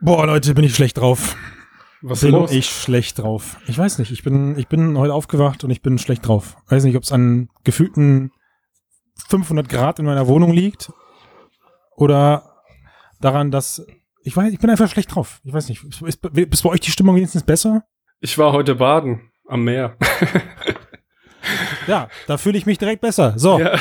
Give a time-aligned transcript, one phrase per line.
[0.00, 1.36] Boah, Leute, bin ich schlecht drauf.
[2.02, 2.52] Was bin los?
[2.52, 3.56] ich schlecht drauf.
[3.66, 6.56] Ich weiß nicht, ich bin, ich bin heute aufgewacht und ich bin schlecht drauf.
[6.68, 8.30] Weiß nicht, ob es an gefühlten
[9.28, 10.92] 500 Grad in meiner Wohnung liegt
[11.96, 12.62] oder
[13.20, 13.84] daran, dass
[14.22, 15.40] ich weiß, ich bin einfach schlecht drauf.
[15.44, 16.20] Ich weiß nicht, ist, ist
[16.62, 17.82] bei euch die Stimmung wenigstens besser?
[18.20, 19.96] Ich war heute baden am Meer.
[21.86, 23.34] Ja, da fühle ich mich direkt besser.
[23.36, 23.78] So, Ja.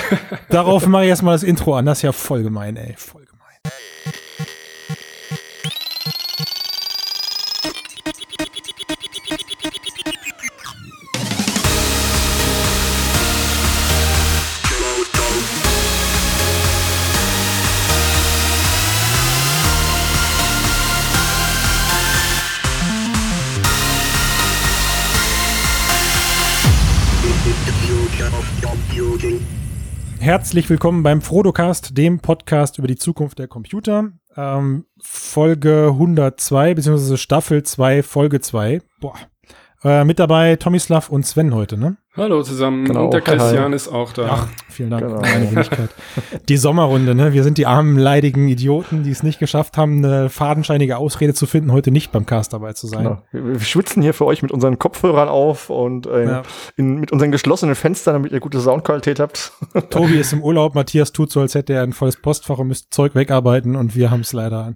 [0.50, 1.88] darauf mache ich erstmal das Intro an.
[1.88, 2.94] Das ist ja voll gemein, ey.
[2.96, 3.25] Voll
[30.26, 34.10] Herzlich willkommen beim Frodocast, dem Podcast über die Zukunft der Computer.
[34.36, 38.82] Ähm, Folge 102, beziehungsweise Staffel 2, Folge 2.
[39.00, 39.14] Boah.
[39.84, 41.98] Äh, mit dabei Tomislav und Sven heute, ne?
[42.18, 42.86] Hallo zusammen.
[42.86, 43.06] Genau.
[43.06, 43.36] Und der Hi.
[43.38, 44.28] Christian ist auch da.
[44.32, 45.16] Ach, vielen Dank Genau.
[45.22, 45.90] für meine Wenigkeit.
[46.48, 47.34] Die Sommerrunde, ne?
[47.34, 51.46] Wir sind die armen, leidigen Idioten, die es nicht geschafft haben, eine fadenscheinige Ausrede zu
[51.46, 53.04] finden, heute nicht beim Cast dabei zu sein.
[53.04, 53.22] Genau.
[53.34, 56.42] Wir, wir schwitzen hier für euch mit unseren Kopfhörern auf und äh, Ja.
[56.78, 59.52] in, mit unseren geschlossenen Fenstern, damit ihr gute Soundqualität habt.
[59.90, 62.90] Tobi ist im Urlaub, Matthias tut so, als hätte er ein volles Postfach und müsste
[62.92, 64.76] Zeug wegarbeiten und wir haben es leider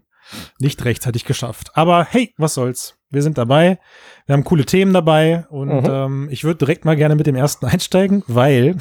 [0.60, 1.72] nicht rechtzeitig geschafft.
[1.74, 2.99] Aber hey, was soll's?
[3.10, 3.80] Wir sind dabei.
[4.26, 5.90] Wir haben coole Themen dabei und Mhm.
[5.90, 8.78] ähm, ich würde direkt mal gerne mit dem ersten einsteigen, weil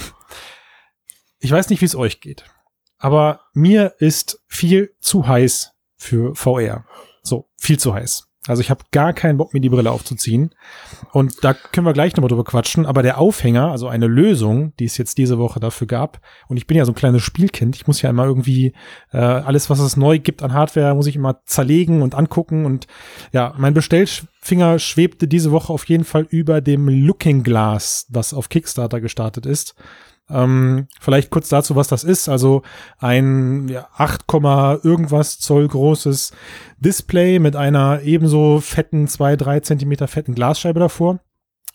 [1.38, 2.44] ich weiß nicht, wie es euch geht.
[2.98, 6.84] Aber mir ist viel zu heiß für VR.
[7.22, 8.27] So, viel zu heiß.
[8.48, 10.54] Also ich habe gar keinen Bock, mir die Brille aufzuziehen.
[11.12, 12.86] Und da können wir gleich nochmal drüber quatschen.
[12.86, 16.66] Aber der Aufhänger, also eine Lösung, die es jetzt diese Woche dafür gab, und ich
[16.66, 18.72] bin ja so ein kleines Spielkind, ich muss ja immer irgendwie
[19.12, 22.64] äh, alles, was es neu gibt an Hardware, muss ich immer zerlegen und angucken.
[22.64, 22.86] Und
[23.32, 28.48] ja, mein Bestellfinger schwebte diese Woche auf jeden Fall über dem Looking Glass, das auf
[28.48, 29.74] Kickstarter gestartet ist.
[30.31, 32.28] Ähm, vielleicht kurz dazu, was das ist.
[32.28, 32.62] Also
[32.99, 34.25] ein ja, 8,
[34.83, 36.33] irgendwas Zoll großes
[36.78, 41.21] Display mit einer ebenso fetten, zwei, drei Zentimeter fetten Glasscheibe davor.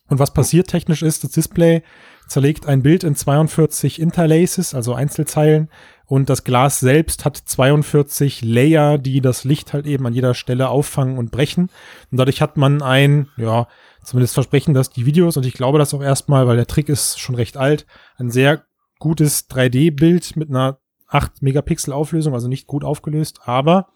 [0.09, 1.81] Und was passiert technisch ist, das Display
[2.27, 5.69] zerlegt ein Bild in 42 Interlaces, also Einzelzeilen,
[6.05, 10.69] und das Glas selbst hat 42 Layer, die das Licht halt eben an jeder Stelle
[10.69, 11.69] auffangen und brechen.
[12.11, 13.67] Und dadurch hat man ein, ja,
[14.03, 17.19] zumindest versprechen das die Videos, und ich glaube das auch erstmal, weil der Trick ist
[17.19, 17.85] schon recht alt,
[18.17, 18.65] ein sehr
[18.99, 23.89] gutes 3D-Bild mit einer 8 Megapixel Auflösung, also nicht gut aufgelöst, aber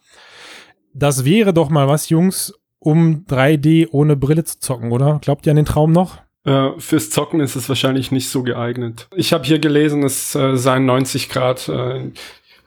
[0.94, 5.20] das wäre doch mal was, Jungs, um 3D ohne Brille zu zocken, oder?
[5.22, 6.18] Glaubt ihr an den Traum noch?
[6.48, 9.08] Äh, fürs Zocken ist es wahrscheinlich nicht so geeignet.
[9.16, 11.68] Ich habe hier gelesen, es äh, seien 90 Grad.
[11.68, 12.12] Äh,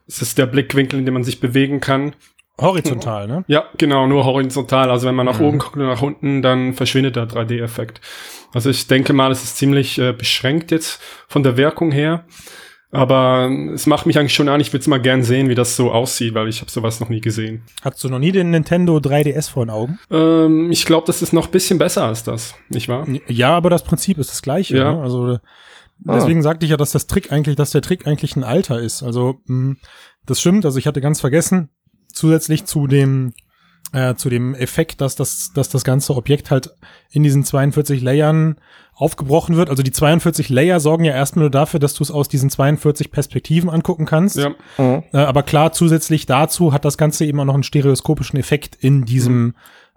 [0.07, 2.15] es ist der Blickwinkel, in dem man sich bewegen kann.
[2.61, 3.45] Horizontal, ne?
[3.47, 4.91] Ja, genau, nur horizontal.
[4.91, 5.47] Also wenn man nach Mhm.
[5.47, 8.01] oben guckt und nach unten, dann verschwindet der 3D-Effekt.
[8.53, 12.25] Also ich denke mal, es ist ziemlich äh, beschränkt jetzt von der Wirkung her.
[12.93, 15.77] Aber es macht mich eigentlich schon an, ich würde es mal gern sehen, wie das
[15.77, 17.63] so aussieht, weil ich habe sowas noch nie gesehen.
[17.83, 20.01] Hast du noch nie den Nintendo 3DS vor den Augen?
[20.11, 23.07] Ähm, ich glaube, das ist noch ein bisschen besser als das, nicht wahr?
[23.29, 24.77] Ja, aber das Prinzip ist das gleiche.
[24.77, 24.93] Ja.
[24.95, 25.03] Ne?
[25.03, 25.39] Also
[26.01, 29.05] deswegen sagte ich ja, dass das Trick eigentlich, dass der Trick eigentlich ein Alter ist.
[29.05, 29.77] Also mh,
[30.27, 30.65] das stimmt.
[30.65, 31.69] Also ich hatte ganz vergessen,
[32.13, 33.33] zusätzlich zu dem
[33.93, 36.71] äh, zu dem Effekt, dass das, dass das ganze Objekt halt
[37.11, 38.57] in diesen 42 Layern
[38.95, 39.71] aufgebrochen wird.
[39.71, 43.11] Also die 42 Layer sorgen ja erstmal nur dafür, dass du es aus diesen 42
[43.11, 44.37] Perspektiven angucken kannst.
[44.37, 45.03] Ja, Mhm.
[45.13, 49.05] Äh, aber klar, zusätzlich dazu hat das Ganze eben auch noch einen stereoskopischen Effekt in
[49.05, 49.55] diesem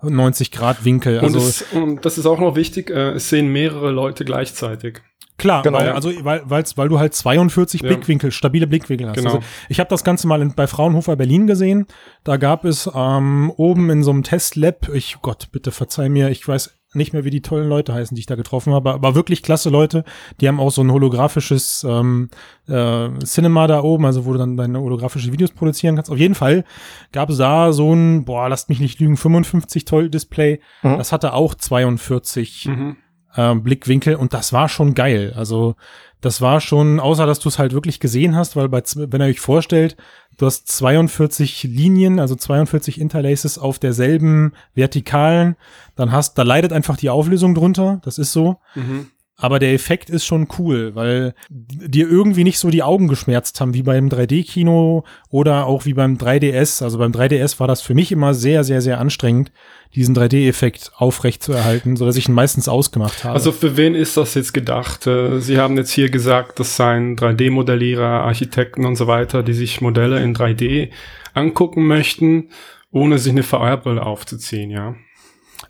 [0.09, 1.19] 90-Grad-Winkel.
[1.19, 5.01] und, Also es, und das ist auch noch wichtig, äh, es sehen mehrere Leute gleichzeitig.
[5.37, 5.79] klar, Genau.
[5.79, 7.87] weil, also weil, weil's, weil du halt 42 Ja.
[7.89, 9.15] Blickwinkel, stabile Blickwinkel hast.
[9.17, 9.35] Genau.
[9.35, 11.87] Also ich habe das Ganze mal in, bei Fraunhofer Berlin gesehen.
[12.23, 16.47] Da gab es ähm, oben in so einem Testlab, ich Gott, bitte verzeih mir, ich
[16.47, 19.43] weiß nicht mehr, wie die tollen Leute heißen, die ich da getroffen habe, aber wirklich
[19.43, 20.03] klasse Leute.
[20.41, 22.29] Die haben auch so ein holographisches ähm,
[22.67, 26.11] äh, Cinema da oben, also wo du dann deine holographische Videos produzieren kannst.
[26.11, 26.63] Auf jeden Fall
[27.11, 30.59] gab es da so ein, boah, lasst mich nicht lügen, 55 Zoll Display.
[30.81, 30.97] Mhm.
[30.97, 32.97] Das hatte auch 42 Mhm.
[33.35, 35.33] Ähm, Blickwinkel und das war schon geil.
[35.35, 35.75] Also
[36.21, 39.27] das war schon, außer dass du es halt wirklich gesehen hast, weil bei, wenn ihr
[39.27, 39.97] euch vorstellt,
[40.37, 45.57] du hast 42 Linien, also 42 Interlaces auf derselben Vertikalen,
[45.95, 48.57] dann hast, da leidet einfach die Auflösung drunter, das ist so.
[48.75, 49.07] Mhm.
[49.35, 53.73] Aber der Effekt ist schon cool, weil dir irgendwie nicht so die Augen geschmerzt haben
[53.73, 56.83] wie beim 3D-Kino oder auch wie beim 3DS.
[56.83, 59.51] Also beim 3DS war das für mich immer sehr, sehr, sehr anstrengend,
[59.95, 63.33] diesen 3D-Effekt aufrecht zu erhalten, so dass ich ihn meistens ausgemacht habe.
[63.33, 65.07] Also für wen ist das jetzt gedacht?
[65.07, 69.81] Äh, Sie haben jetzt hier gesagt, das seien 3D-Modellierer, Architekten und so weiter, die sich
[69.81, 70.89] Modelle in 3D
[71.33, 72.49] angucken möchten.
[72.91, 74.95] ohne sich eine VR-Brille aufzuziehen, ja.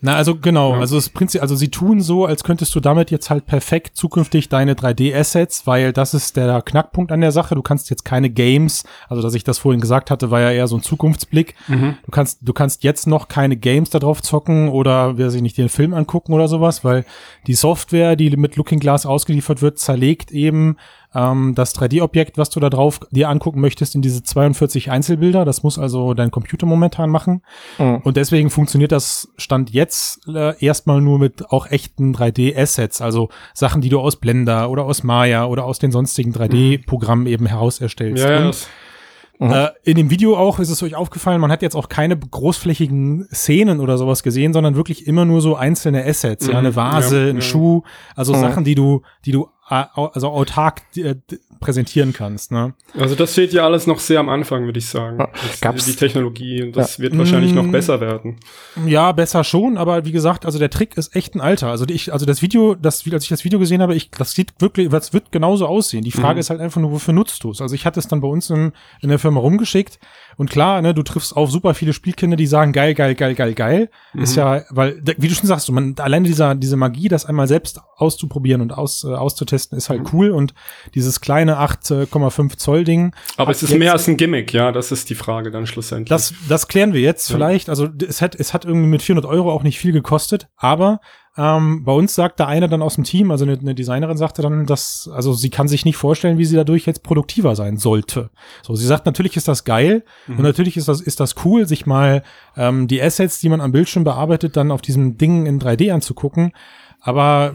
[0.00, 0.80] Na, also genau, Ja.
[0.80, 4.48] also das Prinzip, also sie tun so, als könntest du damit jetzt halt perfekt zukünftig
[4.48, 7.54] deine 3D-Assets, weil das ist der Knackpunkt an der Sache.
[7.54, 10.68] Du kannst jetzt keine Games, also dass ich das vorhin gesagt hatte, war ja eher
[10.68, 11.54] so ein Zukunftsblick.
[11.68, 11.96] Mhm.
[12.04, 15.58] Du kannst, du kannst jetzt noch keine Games da drauf zocken oder, wer sich nicht
[15.58, 17.04] den Film angucken oder sowas, weil
[17.46, 20.76] die Software, die mit Looking Glass ausgeliefert wird, zerlegt eben
[21.14, 25.44] ähm, das 3D-Objekt, was du da drauf dir angucken möchtest, in diese 42 Einzelbilder.
[25.44, 27.42] Das muss also dein Computer momentan machen.
[27.78, 27.98] Mhm.
[28.04, 33.80] Und deswegen funktioniert das Stand jetzt äh, erstmal nur mit auch echten 3D-Assets, also Sachen,
[33.80, 38.24] die du aus Blender oder aus Maya oder aus den sonstigen 3D-Programmen eben heraus erstellst.
[38.24, 38.68] Ja, ja, Und das,
[39.40, 43.26] äh, in dem Video auch ist es euch aufgefallen, man hat jetzt auch keine großflächigen
[43.32, 47.24] Szenen oder sowas gesehen, sondern wirklich immer nur so einzelne Assets, ja, Mhm, eine Vase,
[47.24, 47.42] ja, ein ja.
[47.42, 47.82] Schuh,
[48.14, 48.40] also Mhm.
[48.40, 51.16] Sachen, die du, die du also autark äh,
[51.64, 52.74] präsentieren kannst, ne?
[52.98, 55.18] also das steht ja alles noch sehr am Anfang, würde ich sagen.
[55.18, 55.28] Ja.
[55.60, 57.72] Gab's- die Technologie, und das wird wahrscheinlich noch Mm.
[57.72, 58.36] besser werden.
[58.86, 61.68] Ja, besser schon, aber wie gesagt, also der Trick ist echt ein alter.
[61.68, 64.52] Also ich, also das Video, das, als ich das Video gesehen habe, ich, das sieht
[64.60, 66.04] wirklich, das wird genauso aussehen.
[66.04, 66.40] Die Frage Mhm.
[66.40, 67.60] ist halt einfach nur, wofür nutzt du es?
[67.60, 69.98] Also ich hatte es dann bei uns in, in der Firma rumgeschickt
[70.36, 73.54] und klar, ne, du triffst auf super viele Spielkinder, die sagen geil, geil, geil, geil,
[73.54, 73.90] geil.
[74.14, 74.38] Ist Mhm.
[74.42, 78.60] ja, weil, wie du schon sagst, man, alleine dieser, diese Magie, das einmal selbst auszuprobieren
[78.60, 80.08] und aus, äh, auszutesten, ist halt Mhm.
[80.12, 80.54] cool und
[80.94, 83.14] dieses kleine 8,5 Zoll Ding.
[83.36, 86.08] Aber es ist mehr als ein Gimmick, ja, das ist die Frage dann schlussendlich.
[86.08, 87.36] das, das klären wir jetzt Ja.
[87.36, 87.68] vielleicht.
[87.68, 91.00] Also es hat, es hat irgendwie mit 400 Euro auch nicht viel gekostet, aber
[91.36, 94.66] ähm, bei uns sagte einer dann aus dem Team, also eine, eine Designerin sagte dann,
[94.66, 98.30] dass, also sie kann sich nicht vorstellen, wie sie dadurch jetzt produktiver sein sollte.
[98.62, 100.36] So, sie sagt, natürlich ist das geil Mhm.
[100.36, 102.22] und natürlich ist das, ist das cool, sich mal
[102.56, 106.52] ähm, die Assets, die man am Bildschirm bearbeitet, dann auf diesem Ding in 3D anzugucken.
[107.00, 107.54] Aber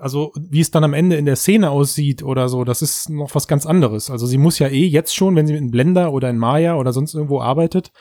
[0.00, 3.34] also wie es dann am Ende in der Szene aussieht oder so, das ist noch
[3.34, 4.10] was ganz anderes.
[4.10, 6.92] Also sie muss ja eh jetzt schon, wenn sie in Blender oder in Maya oder
[6.92, 7.92] sonst irgendwo arbeitet,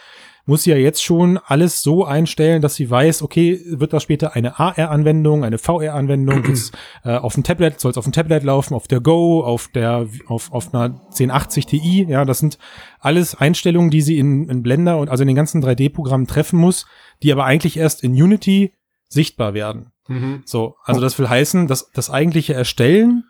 [0.48, 4.34] muss sie ja jetzt schon alles so einstellen, dass sie weiß, okay, wird das später
[4.34, 6.46] eine AR-Anwendung, eine VR-Anwendung,
[7.04, 10.08] äh, auf dem Tablet, soll es auf dem Tablet laufen, auf der Go, auf der,
[10.28, 12.58] auf, auf einer 1080 Ti, ja, das sind
[13.02, 16.86] alles Einstellungen, die sie in, in Blender und also in den ganzen 3D-Programmen treffen muss,
[17.22, 18.74] die aber eigentlich erst in Unity
[19.10, 19.92] sichtbar werden.
[20.08, 20.44] Mhm.
[20.46, 23.24] So, also das will heißen, dass das eigentliche Erstellen,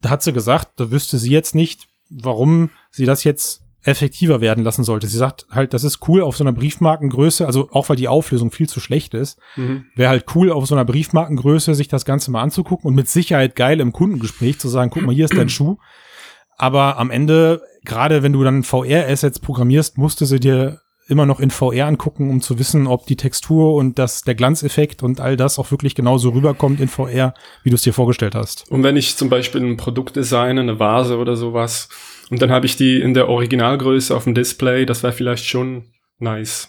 [0.00, 4.62] da hat sie gesagt, da wüsste sie jetzt nicht, warum sie das jetzt effektiver werden
[4.62, 5.08] lassen sollte.
[5.08, 8.52] Sie sagt halt, das ist cool auf so einer Briefmarkengröße, also auch weil die Auflösung
[8.52, 9.86] viel zu schlecht ist, Mhm.
[9.96, 13.56] wäre halt cool auf so einer Briefmarkengröße sich das Ganze mal anzugucken und mit Sicherheit
[13.56, 15.78] geil im Kundengespräch zu sagen, guck mal, hier ist dein Schuh.
[16.58, 21.50] Aber am Ende, gerade wenn du dann VR-Assets programmierst, musste sie dir immer noch in
[21.50, 25.58] VR angucken, um zu wissen, ob die Textur und das, der Glanzeffekt und all das
[25.58, 27.34] auch wirklich genauso rüberkommt in VR,
[27.64, 28.70] wie du es dir vorgestellt hast.
[28.70, 31.88] Und wenn ich zum Beispiel ein Produkt designe, eine Vase oder sowas,
[32.30, 35.84] und dann habe ich die in der Originalgröße auf dem Display, das wäre vielleicht schon
[36.18, 36.68] nice.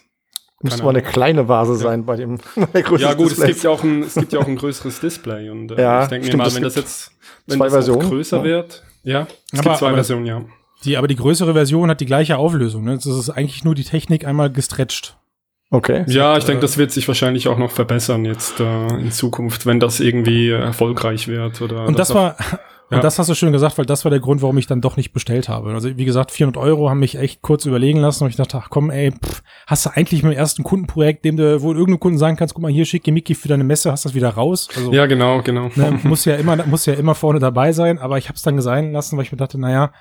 [0.61, 2.39] Müsste Keine mal eine kleine Vase sein bei dem
[2.73, 3.49] bei Größe Ja gut, es Displays.
[3.55, 6.09] gibt ja auch ein, es gibt ja auch ein größeres Display und äh, Ja, ich
[6.09, 7.11] denke mir mal, es wenn das jetzt
[7.47, 8.43] wenn zwei das größer ja.
[8.43, 10.41] wird, ja, es Aber- gibt zwei aber- Versionen, ja.
[10.85, 12.83] Die, aber die größere Version hat die gleiche Auflösung.
[12.83, 12.95] Ne?
[12.95, 15.17] Das ist eigentlich nur die Technik einmal gestretched.
[15.71, 16.03] Okay.
[16.07, 19.65] Ja, ich äh, denke, das wird sich wahrscheinlich auch noch verbessern jetzt äh, in Zukunft,
[19.65, 22.35] wenn das irgendwie äh, erfolgreich wird oder Und das auch- war,
[22.91, 22.97] Ja.
[22.97, 24.97] und das hast du schön gesagt, weil das war der Grund, warum ich dann doch
[24.97, 25.71] nicht bestellt habe.
[25.73, 28.69] Also wie gesagt, 400 Euro haben mich echt kurz überlegen lassen und ich dachte, ach
[28.69, 32.01] komm, ey, pff, hast du eigentlich mit dem ersten Kundenprojekt, dem du, wo du irgendeinem
[32.01, 34.69] Kunden sagen kannst, guck mal hier, schickimicki für deine Messe, hast das wieder raus.
[34.75, 35.71] Also, ja genau, genau.
[35.75, 38.61] ne, muss ja immer, muss ja immer vorne dabei sein, aber ich habe es dann
[38.61, 39.91] sein lassen, weil ich mir dachte, naja,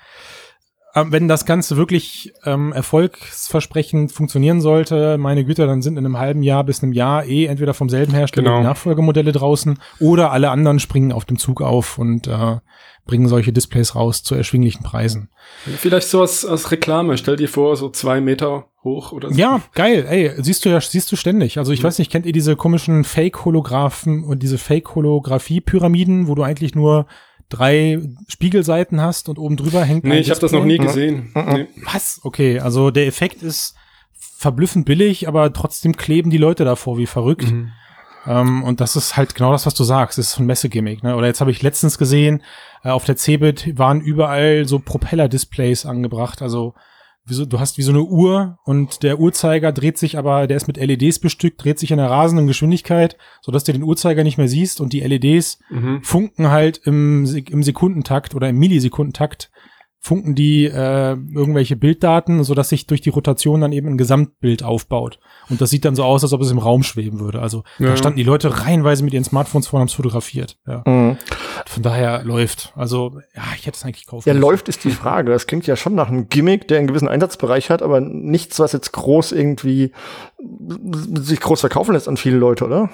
[0.95, 6.43] wenn das Ganze wirklich ähm, erfolgsversprechend funktionieren sollte, meine Güte, dann sind in einem halben
[6.43, 8.57] Jahr bis einem Jahr eh entweder vom selben Hersteller Genau.
[8.59, 12.57] die Nachfolgemodelle draußen oder alle anderen springen auf dem Zug auf und äh,
[13.05, 15.29] bringen solche Displays raus zu erschwinglichen Preisen.
[15.77, 19.35] Vielleicht so als, als Reklame, stell dir vor, so zwei Meter hoch oder so.
[19.39, 21.57] Ja, geil, ey, siehst du ja, siehst du ständig.
[21.57, 26.75] Also ich weiß nicht, kennt ihr diese komischen Fake-Holographen und diese Fake-Holographie-Pyramiden, wo du eigentlich
[26.75, 27.07] nur
[27.49, 30.83] drei Spiegelseiten hast und oben drüber hängt Nee, ich habe das noch nie Mhm.
[30.83, 31.31] gesehen.
[31.35, 31.53] Mhm.
[31.53, 31.67] Nee.
[31.91, 32.19] Was?
[32.23, 33.75] Okay, also der Effekt ist
[34.37, 37.51] verblüffend billig, aber trotzdem kleben die Leute davor wie verrückt.
[37.51, 37.71] Mhm.
[38.25, 40.17] Ähm, und das ist halt genau das, was du sagst.
[40.17, 41.03] Das ist so ein Messegimmick.
[41.03, 41.15] Ne?
[41.15, 42.41] Oder jetzt habe ich letztens gesehen,
[42.83, 46.41] äh, auf der Cebit waren überall so Propeller-Displays angebracht.
[46.41, 46.73] Also
[47.25, 50.67] so, du hast wie so eine Uhr und der Uhrzeiger dreht sich aber, der ist
[50.67, 54.47] mit LEDs bestückt, dreht sich in einer rasenden Geschwindigkeit, sodass du den Uhrzeiger nicht mehr
[54.49, 56.03] siehst und die LEDs Mhm.
[56.03, 59.51] funken halt im, im Sekundentakt oder im Millisekundentakt
[60.05, 64.61] funken die äh, irgendwelche Bilddaten, so dass sich durch die Rotation dann eben ein Gesamtbild
[64.61, 65.17] aufbaut.
[65.49, 67.39] Und das sieht dann so aus, als ob es im Raum schweben würde.
[67.41, 67.87] Also Ja.
[67.91, 70.57] da standen die Leute reihenweise mit ihren Smartphones vor und haben es fotografiert.
[70.67, 70.83] Ja.
[70.85, 71.15] Mhm.
[71.65, 72.73] Von daher läuft.
[72.75, 74.27] Also ja, ich hätte es eigentlich kaufen.
[74.27, 74.41] Ja, müssen.
[74.41, 75.31] läuft ist die Frage.
[75.31, 78.73] Das klingt ja schon nach einem Gimmick, der einen gewissen Einsatzbereich hat, aber nichts, was
[78.73, 79.93] jetzt groß irgendwie
[81.15, 82.89] sich groß verkaufen lässt an viele Leute, oder?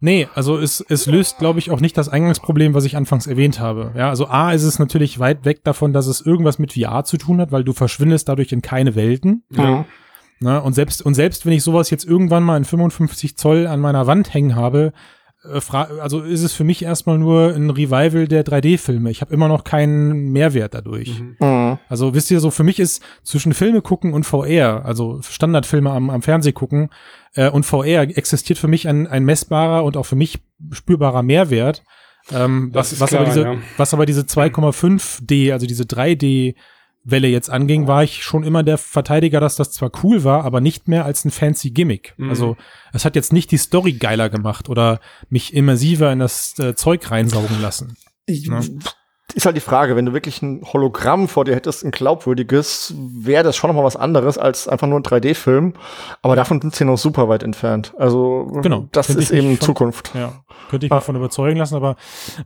[0.00, 3.58] Nee, also es, es löst, glaube ich, auch nicht das Eingangsproblem, was ich anfangs erwähnt
[3.58, 3.92] habe.
[3.96, 7.16] Ja, also A ist es natürlich weit weg davon, dass es irgendwas mit VR zu
[7.16, 9.42] tun hat, weil du verschwindest dadurch in keine Welten.
[9.50, 9.84] Ja.
[10.40, 10.62] Ne?
[10.62, 14.06] Und selbst, und selbst wenn ich sowas jetzt irgendwann mal in 55 Zoll an meiner
[14.06, 14.92] Wand hängen habe,
[16.00, 19.10] also ist es für mich erstmal nur ein Revival der 3D-Filme.
[19.10, 21.20] Ich habe immer noch keinen Mehrwert dadurch.
[21.20, 21.36] Mhm.
[21.40, 21.78] Mhm.
[21.88, 26.10] Also wisst ihr, so für mich ist zwischen Filme gucken und VR, also Standardfilme am,
[26.10, 26.90] am Fernseh gucken
[27.34, 30.40] äh, und VR existiert für mich ein, ein messbarer und auch für mich
[30.72, 31.82] spürbarer Mehrwert.
[32.32, 33.56] Ähm, Das was, ist was, klar, aber diese, ja.
[33.76, 36.54] was aber diese 2,5D, also diese 3D
[37.10, 40.60] Welle jetzt anging, war ich schon immer der Verteidiger, dass das zwar cool war, aber
[40.60, 42.14] nicht mehr als ein fancy Gimmick.
[42.16, 42.30] Mhm.
[42.30, 42.56] Also
[42.92, 47.10] es hat jetzt nicht die Story geiler gemacht oder mich immersiver in das äh, Zeug
[47.10, 47.96] reinsaugen lassen.
[48.26, 48.60] Ich, Ja.
[49.34, 53.44] Ist halt die Frage, wenn du wirklich ein Hologramm vor dir hättest, ein glaubwürdiges, wäre
[53.44, 55.74] das schon noch mal was anderes als einfach nur ein 3D-Film.
[56.22, 57.92] Aber davon sind sie noch super weit entfernt.
[57.98, 58.88] Also Genau.
[58.92, 60.12] das ist eben von- Zukunft.
[60.14, 60.32] Ja,
[60.70, 60.94] könnte ich Ah.
[60.96, 61.96] mich davon überzeugen lassen, aber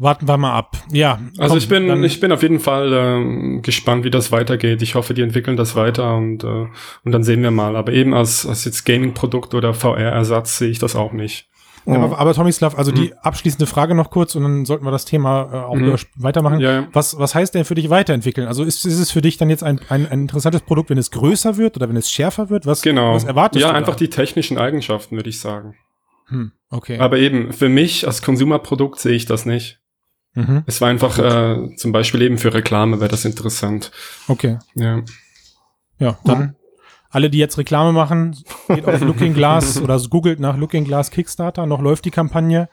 [0.00, 0.76] warten wir mal ab.
[0.90, 1.20] Ja.
[1.38, 4.82] Also komm, ich bin, ich bin auf jeden Fall ähm, gespannt, wie das weitergeht.
[4.82, 6.66] Ich hoffe, die entwickeln das weiter und, äh,
[7.04, 7.76] und dann sehen wir mal.
[7.76, 11.48] Aber eben als, als jetzt Gaming-Produkt oder VR-Ersatz sehe ich das auch nicht.
[11.84, 12.96] Ja, aber, aber Tomislav, also Mhm.
[12.96, 15.96] die abschließende Frage noch kurz und dann sollten wir das Thema äh, auch Mhm.
[16.16, 16.60] weitermachen.
[16.60, 16.88] Ja, ja.
[16.92, 18.46] Was, was heißt denn für dich weiterentwickeln?
[18.46, 21.10] Also ist, ist es für dich dann jetzt ein, ein, ein interessantes Produkt, wenn es
[21.10, 22.66] größer wird oder wenn es schärfer wird?
[22.66, 23.14] Was, Genau.
[23.14, 23.76] was erwartest ja, du?
[23.76, 23.98] einfach da?
[23.98, 25.74] die technischen Eigenschaften, würde ich sagen.
[26.28, 26.98] Hm, okay.
[26.98, 29.80] Aber eben, für mich als Konsumerprodukt sehe ich das nicht.
[30.34, 33.90] mhm, Es war einfach, äh, zum Beispiel eben für Reklame wäre das interessant.
[34.28, 34.58] okay.
[34.74, 35.02] Ja.
[35.98, 36.56] Ja, dann
[37.12, 38.36] alle, die jetzt Reklame machen,
[38.68, 41.66] geht auf Looking Glass oder googelt nach Looking Glass Kickstarter.
[41.66, 42.68] Noch läuft die Kampagne.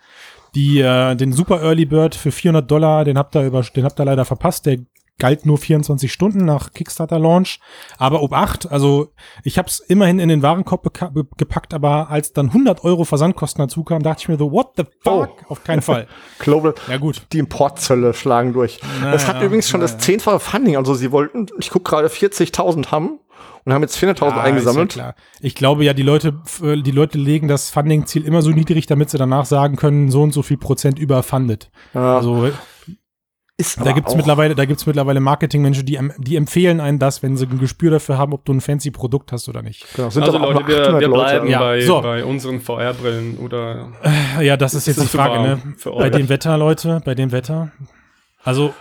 [0.56, 4.00] Die, äh, den Super Early Bird für 400 Dollar, den habt ihr über, den habt
[4.00, 4.66] ihr leider verpasst.
[4.66, 4.78] Der
[5.20, 7.60] galt nur 24 Stunden nach Kickstarter Launch.
[7.98, 9.12] Aber ob 8, also
[9.44, 10.90] ich habe es immerhin in den Warenkorb
[11.38, 14.84] gepackt, aber als dann 100 Euro Versandkosten dazu kamen, dachte ich mir so, what the
[15.02, 15.44] fuck?
[15.50, 16.08] Auf keinen Fall.
[16.40, 17.22] Global, Ja gut.
[17.34, 18.80] die Importzölle schlagen durch.
[19.02, 20.04] Naja, es hat übrigens schon das naja.
[20.04, 20.78] zehnfache Funding.
[20.78, 23.20] Also sie wollten, ich gucke gerade 40.000 haben
[23.66, 24.92] und haben jetzt 400.000 Ah, eingesammelt.
[24.92, 25.16] Ist ja klar.
[25.42, 29.10] Ich glaube ja, die Leute, f- die Leute legen das Funding-Ziel immer so niedrig, damit
[29.10, 31.70] sie danach sagen können, so und so viel Prozent überfundet.
[31.94, 32.50] Ja, Also
[33.58, 37.36] ist da gibt's auch- mittlerweile, da gibt's mittlerweile Marketingmenschen, die, die empfehlen einen das, wenn
[37.36, 39.86] sie ein Gespür dafür haben, ob du ein fancy Produkt hast oder nicht.
[39.96, 41.24] Genau, sind Also aber auch Leute, wir, 800 wir Leute.
[41.32, 42.02] bleiben Ja, bei, so.
[42.02, 43.90] bei unseren VR-Brillen oder
[44.40, 45.62] Ja, das ist jetzt Das die ist Frage, ne?
[45.98, 47.72] Bei dem Wetter, Leute, bei dem Wetter.
[48.46, 48.74] Also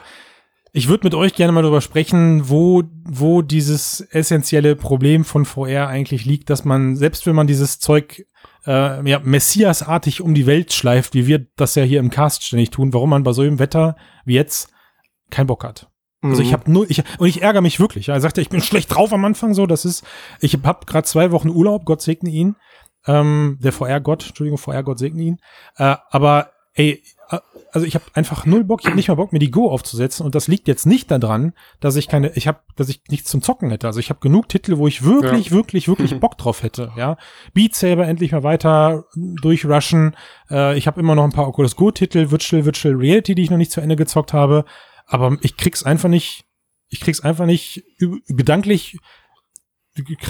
[0.79, 5.89] ich würde mit euch gerne mal darüber sprechen, wo, wo dieses essentielle Problem von VR
[5.89, 8.25] eigentlich liegt, dass man, selbst wenn man dieses Zeug
[8.65, 12.71] äh, ja, Messias-artig um die Welt schleift, wie wir das ja hier im Cast ständig
[12.71, 14.71] tun, warum man bei so einem Wetter wie jetzt
[15.31, 15.89] keinen Bock hat.
[16.23, 16.53] Also ich Mhm.
[16.53, 18.09] habe nur, ich, und ich ärgere mich wirklich.
[18.09, 19.67] Er sagte, ich bin schlecht drauf am Anfang so.
[19.67, 20.05] Das ist,
[20.41, 22.57] ich habe gerade zwei Wochen Urlaub, Gott segne ihn.
[23.07, 25.39] Ähm, der VR-Gott, Entschuldigung, VR-Gott segne ihn.
[25.77, 27.03] Äh, aber ey,
[27.73, 30.25] also ich habe einfach null Bock, ich habe nicht mal Bock, mir die Go aufzusetzen.
[30.25, 33.43] Und das liegt jetzt nicht daran, dass ich keine, ich habe, dass ich nichts zum
[33.43, 33.87] Zocken hätte.
[33.87, 36.93] Also ich habe genug Titel, wo ich wirklich, wirklich, wirklich Bock drauf hätte.
[36.97, 37.17] Ja,
[37.55, 40.17] Beat Saber endlich mal weiter durchrushen.
[40.51, 43.59] Äh, ich habe immer noch ein paar Oculus Go-Titel, Virtual Virtual Reality, die ich noch
[43.59, 44.65] nicht zu Ende gezockt habe.
[45.07, 46.45] Aber ich krieg's einfach nicht,
[46.89, 47.85] ich krieg's einfach nicht
[48.29, 48.99] gedanklich,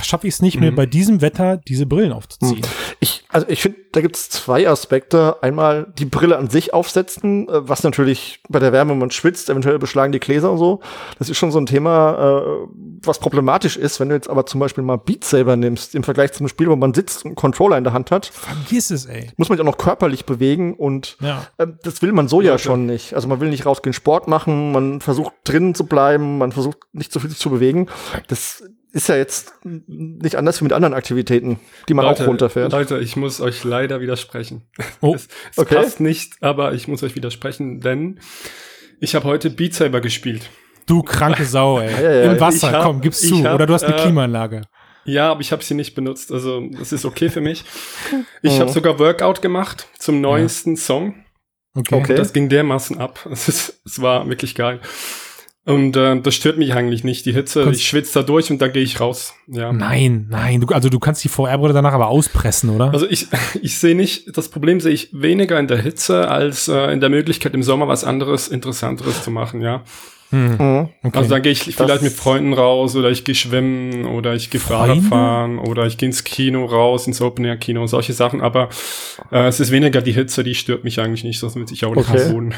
[0.02, 0.76] schaffe ich es nicht mehr Mhm.
[0.76, 2.62] bei diesem Wetter diese Brillen aufzuziehen.
[3.00, 5.42] Ich, also ich finde, da gibt es zwei Aspekte.
[5.42, 9.48] Einmal die Brille an sich aufsetzen, äh, was natürlich bei der Wärme, wenn man schwitzt,
[9.50, 10.80] eventuell beschlagen die Gläser und so.
[11.18, 12.68] Das ist schon so ein Thema, äh,
[13.04, 14.00] was problematisch ist.
[14.00, 16.76] Wenn du jetzt aber zum Beispiel mal Beat Saber nimmst, im Vergleich zum Spiel, wo
[16.76, 19.30] man sitzt und einen Controller in der Hand hat, Vergiss es, ey.
[19.36, 21.46] muss man sich auch noch körperlich bewegen und Ja.
[21.58, 22.62] äh, das will man so ja Leute.
[22.64, 23.14] schon nicht.
[23.14, 27.12] Also man will nicht rausgehen, Sport machen, man versucht drinnen zu bleiben, man versucht nicht
[27.12, 27.86] so viel sich zu bewegen.
[28.28, 28.62] Das
[28.98, 32.72] ist ja jetzt nicht anders wie mit anderen Aktivitäten, die man auch runterfährt.
[32.72, 34.62] Leute, ich muss euch leider widersprechen.
[35.00, 35.76] Oh, es es okay.
[35.76, 38.20] passt nicht, aber ich muss euch widersprechen, denn
[39.00, 40.50] ich habe heute Beat Saber gespielt.
[40.86, 41.90] du kranke Sau, ey.
[41.92, 42.32] Ja, ja, ja.
[42.32, 43.44] Im Wasser, hab- komm, gib's zu.
[43.44, 44.62] hab, Oder du hast eine äh, Klimaanlage.
[45.04, 47.64] Ja, aber ich habe sie nicht benutzt, also das ist okay für mich.
[48.42, 48.60] Ich Mhm.
[48.60, 51.24] habe sogar Workout gemacht zum neuesten Song.
[51.74, 51.94] Okay.
[51.94, 52.14] okay.
[52.14, 53.20] Das ging dermaßen ab.
[53.30, 54.80] Es, ist, es war wirklich geil.
[55.68, 57.62] Und äh, das stört mich eigentlich nicht, die Hitze.
[57.64, 59.34] Kannst- ich schwitze da durch und dann gehe ich raus.
[59.46, 59.72] Ja.
[59.72, 60.60] Nein, nein.
[60.62, 62.90] Du, also du kannst die VR-Brille danach aber auspressen, oder?
[62.92, 63.26] Also ich,
[63.62, 67.10] ich sehe nicht, das Problem sehe ich weniger in der Hitze als äh, in der
[67.10, 69.82] Möglichkeit im Sommer was anderes, interessanteres zu machen, ja.
[70.30, 70.88] hm, Mhm.
[71.02, 71.18] okay.
[71.18, 74.60] Also dann gehe ich vielleicht mit Freunden raus oder ich gehe schwimmen oder ich gehe
[74.60, 78.40] Fahrrad fahren oder ich gehe ins Kino raus, ins Open-Air-Kino, solche Sachen.
[78.40, 78.68] Aber
[79.32, 81.94] äh, es ist weniger die Hitze, die stört mich eigentlich nicht, das würde ich auch
[81.94, 82.30] nicht Okay.
[82.32, 82.54] wohnen.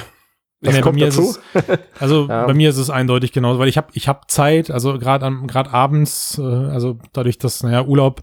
[0.62, 1.22] Nee, bei kommt mir dazu?
[1.30, 2.46] Ist es, also Ja.
[2.46, 5.46] bei mir ist es eindeutig genauso, weil ich habe ich hab Zeit, also gerade am
[5.46, 8.22] gerade abends, äh, also dadurch, dass naja Urlaub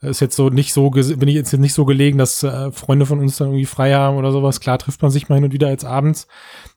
[0.00, 3.18] ist jetzt so nicht so bin ich jetzt nicht so gelegen, dass äh, Freunde von
[3.18, 4.60] uns dann irgendwie frei haben oder sowas.
[4.60, 6.28] Klar trifft man sich mal hin und wieder als abends,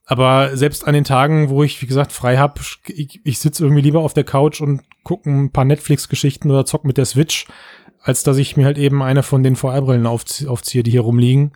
[0.06, 3.82] aber selbst an den Tagen, wo ich wie gesagt frei habe, ich, ich sitze irgendwie
[3.82, 7.46] lieber auf der Couch und gucke ein paar Netflix-Geschichten oder zock mit der Switch,
[8.02, 11.52] als dass ich mir halt eben eine von den VR-Brillen aufzie- aufziehe, die hier rumliegen.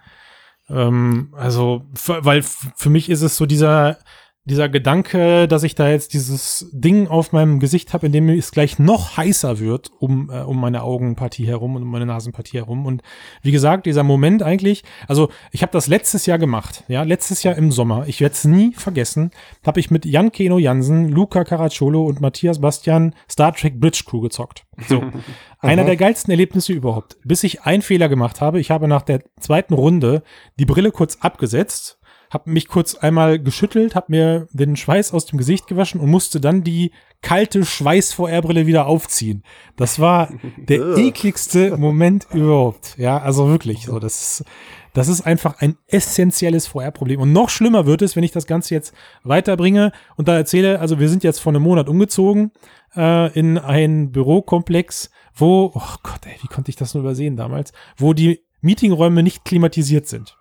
[0.68, 3.98] Ähm, also, weil für mich ist es so dieser,
[4.46, 8.52] dieser Gedanke, dass ich da jetzt dieses Ding auf meinem Gesicht habe, in dem es
[8.52, 12.86] gleich noch heißer wird um, äh, um meine Augenpartie herum und um meine Nasenpartie herum.
[12.86, 13.02] Und
[13.42, 17.56] wie gesagt, dieser Moment eigentlich, also ich habe das letztes Jahr gemacht, ja, letztes Jahr
[17.56, 18.04] im Sommer.
[18.06, 19.32] Ich werde es nie vergessen,
[19.66, 24.20] habe ich mit Jan Keno Jansen, Luca Caracciolo und Matthias Bastian Star Trek Bridge Crew
[24.20, 24.64] gezockt.
[24.88, 25.02] So.
[25.58, 27.16] Einer der geilsten Erlebnisse überhaupt.
[27.24, 28.60] Bis ich einen Fehler gemacht habe.
[28.60, 30.22] Ich habe nach der zweiten Runde
[30.60, 31.98] die Brille kurz abgesetzt,
[32.30, 36.40] habe mich kurz einmal geschüttelt, habe mir den Schweiß aus dem Gesicht gewaschen und musste
[36.40, 36.92] dann die
[37.22, 39.42] kalte Schweiß-VR-Brille wieder aufziehen.
[39.76, 42.96] Das war der ekligste Moment überhaupt.
[42.98, 43.86] Ja, also wirklich.
[43.86, 44.44] So, das ist,
[44.92, 47.20] das ist einfach ein essentielles VR-Problem.
[47.20, 50.98] Und noch schlimmer wird es, wenn ich das Ganze jetzt weiterbringe und da erzähle, also
[50.98, 52.52] wir sind jetzt vor einem Monat umgezogen
[52.96, 57.72] äh, in ein Bürokomplex, wo, oh Gott, ey, wie konnte ich das nur übersehen damals,
[57.96, 60.36] wo die Meetingräume nicht klimatisiert sind.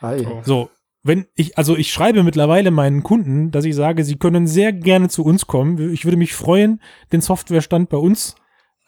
[0.00, 0.26] Ei.
[0.26, 0.40] Oh.
[0.44, 0.70] So,
[1.02, 5.08] wenn ich, also ich schreibe mittlerweile meinen Kunden, dass ich sage, sie können sehr gerne
[5.08, 5.92] zu uns kommen.
[5.92, 6.80] Ich würde mich freuen,
[7.12, 8.36] den Softwarestand bei uns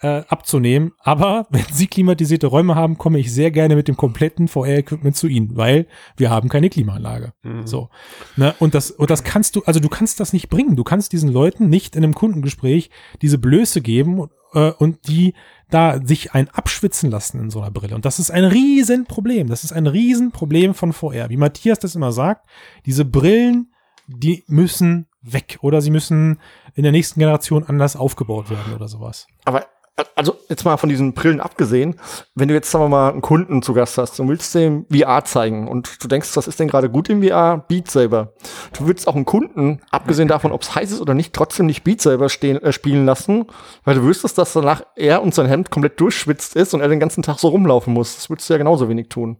[0.02, 0.92] äh, abzunehmen.
[0.98, 5.28] Aber wenn sie klimatisierte Räume haben, komme ich sehr gerne mit dem kompletten VR-Equipment zu
[5.28, 7.32] ihnen, weil wir haben keine Klimaanlage.
[7.42, 7.66] Mhm.
[7.66, 7.88] So.
[8.36, 8.54] Ne?
[8.58, 10.76] Und das, und das kannst du, also du kannst das nicht bringen.
[10.76, 12.90] Du kannst diesen Leuten nicht in einem Kundengespräch
[13.22, 15.34] diese Blöße geben äh, und die
[15.70, 17.94] da sich ein abschwitzen lassen in so einer Brille.
[17.94, 19.48] Und das ist ein Riesenproblem.
[19.48, 21.30] Das ist ein Riesenproblem von VR.
[21.30, 22.46] Wie Matthias das immer sagt,
[22.84, 23.72] diese Brillen,
[24.06, 26.40] die müssen weg oder sie müssen
[26.74, 29.26] in der nächsten Generation anders aufgebaut werden oder sowas.
[29.44, 29.66] Aber
[30.14, 31.96] also jetzt mal von diesen Brillen abgesehen,
[32.34, 35.24] wenn du jetzt sagen wir mal einen Kunden zu Gast hast und willst dem VR
[35.24, 37.64] zeigen und du denkst, was ist denn gerade gut im VR?
[37.68, 38.32] Beat Saber.
[38.72, 41.84] Du würdest auch einen Kunden, abgesehen davon, ob es heiß ist oder nicht, trotzdem nicht
[41.84, 43.46] Beat Saber stehen, äh, spielen lassen,
[43.84, 47.00] weil du wüsstest, dass danach er und sein Hemd komplett durchschwitzt ist und er den
[47.00, 48.14] ganzen Tag so rumlaufen muss.
[48.14, 49.38] Das würdest du ja genauso wenig tun.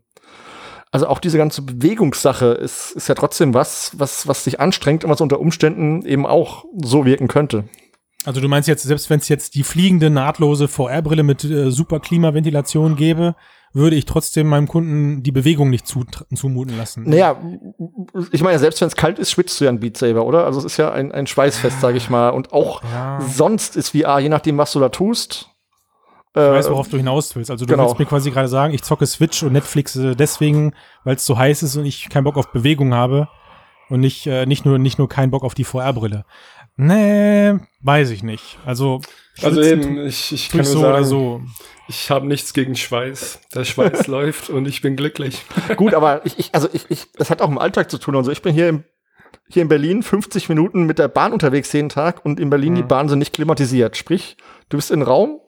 [0.90, 5.11] Also auch diese ganze Bewegungssache ist, ist ja trotzdem was, was, was dich anstrengt und
[5.11, 7.64] was unter Umständen eben auch so wirken könnte.
[8.24, 12.00] Also du meinst jetzt, selbst wenn es jetzt die fliegende, nahtlose VR-Brille mit äh, super
[12.00, 13.35] Klimaventilation gäbe,
[13.72, 16.04] würde ich trotzdem meinem Kunden die Bewegung nicht zu,
[16.35, 17.04] zumuten lassen.
[17.08, 17.40] Naja,
[18.30, 20.44] ich meine, selbst wenn es kalt ist, schwitzt du ja ein Beat Saber, oder?
[20.44, 22.30] Also es ist ja ein, ein Schweißfest, sage ich mal.
[22.30, 23.20] Und auch Ja.
[23.20, 25.48] sonst ist VR, je nachdem, was du da tust.
[26.35, 27.50] Ich weiß, worauf du hinaus willst.
[27.50, 27.85] Also du genau.
[27.85, 30.72] willst mir quasi gerade sagen, ich zocke Switch und Netflix äh, deswegen,
[31.04, 33.28] weil es so heiß ist und ich keinen Bock auf Bewegung habe
[33.90, 36.24] und nicht, äh, nicht nur nicht nur keinen Bock auf die VR-Brille.
[36.87, 38.59] Nee, weiß ich nicht.
[38.66, 39.01] Also,
[39.42, 41.40] Also eben, ich, ich kann ich nur so sagen, oder so.
[41.88, 43.40] ich habe nichts gegen Schweiß.
[43.55, 45.42] Der Schweiß läuft und ich bin glücklich.
[45.77, 48.16] Gut, aber ich, ich, also ich, ich, das hat auch im Alltag zu tun.
[48.16, 48.85] Also ich bin hier im,
[49.49, 52.83] hier in Berlin 50 Minuten mit der Bahn unterwegs jeden Tag und in Berlin die
[52.83, 52.88] Mhm.
[52.88, 53.97] Bahnen sind nicht klimatisiert.
[53.97, 54.37] Sprich,
[54.68, 55.40] du bist in einem Raum,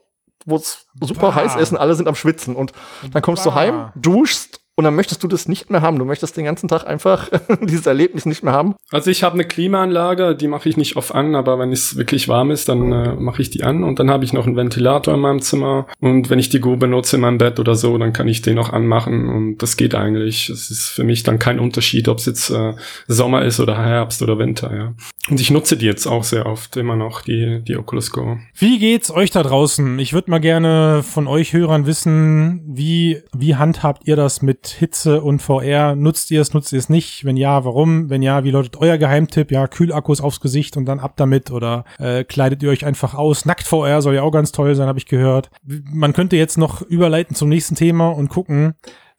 [0.46, 1.34] wo es super Bah.
[1.36, 2.72] heiß ist und alle sind am Schwitzen und
[3.12, 3.56] dann kommst du Bah.
[3.56, 5.98] heim, duschst und dann möchtest du das nicht mehr haben.
[5.98, 7.30] Du möchtest den ganzen Tag einfach
[7.62, 8.74] dieses Erlebnis nicht mehr haben.
[8.90, 12.28] Also ich habe eine Klimaanlage, die mache ich nicht oft an, aber wenn es wirklich
[12.28, 15.14] warm ist, dann äh, mache ich die an und dann habe ich noch einen Ventilator
[15.14, 18.12] in meinem Zimmer und wenn ich die Go benutze in meinem Bett oder so, dann
[18.12, 20.48] kann ich den auch anmachen und das geht eigentlich.
[20.48, 22.74] Es ist für mich dann kein Unterschied, ob es jetzt äh,
[23.06, 24.94] Sommer ist oder Herbst oder Winter, ja.
[25.30, 28.38] Und ich nutze die jetzt auch sehr oft immer noch, die, die Oculus Go.
[28.56, 29.98] Wie geht's euch da draußen?
[29.98, 35.22] Ich würde mal gerne von euch Hörern wissen, wie, wie handhabt ihr das mit Hitze
[35.22, 35.94] und VR?
[35.96, 37.24] Nutzt ihr es, nutzt ihr es nicht?
[37.24, 38.10] Wenn ja, warum?
[38.10, 39.50] Wenn ja, wie lautet euer Geheimtipp?
[39.50, 43.44] Ja, Kühlakkus aufs Gesicht und dann ab damit oder äh, kleidet ihr euch einfach aus?
[43.44, 45.50] Nackt VR soll ja auch ganz toll sein, habe ich gehört.
[45.64, 48.74] Man könnte jetzt noch überleiten zum nächsten Thema und gucken,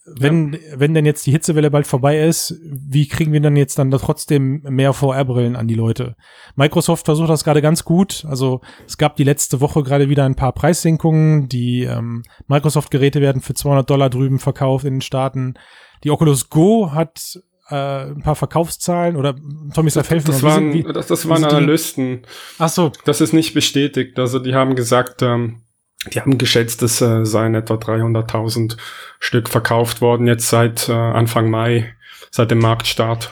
[0.05, 3.89] wenn, wenn denn jetzt die Hitzewelle bald vorbei ist, wie kriegen wir dann jetzt dann
[3.89, 6.15] da trotzdem mehr VR-Brillen an die Leute?
[6.55, 8.23] Microsoft versucht das gerade ganz gut.
[8.29, 11.49] Also es gab die letzte Woche gerade wieder ein paar Preissenkungen.
[11.49, 15.55] Die ähm, Microsoft-Geräte werden für 200 Dollar drüben verkauft in den Staaten.
[16.03, 17.39] Die Oculus Go hat
[17.69, 19.35] äh, ein paar Verkaufszahlen oder
[19.73, 22.21] Tommy das, das, waren, wie, das, das waren Analysten.
[22.59, 22.91] Ach so.
[23.05, 24.19] Das ist nicht bestätigt.
[24.19, 25.64] Also die haben gesagt, ähm,
[26.13, 28.77] die haben geschätzt, es äh, seien etwa 300.000
[29.19, 31.93] Stück verkauft worden jetzt seit äh, Anfang Mai,
[32.31, 33.31] seit dem Marktstart.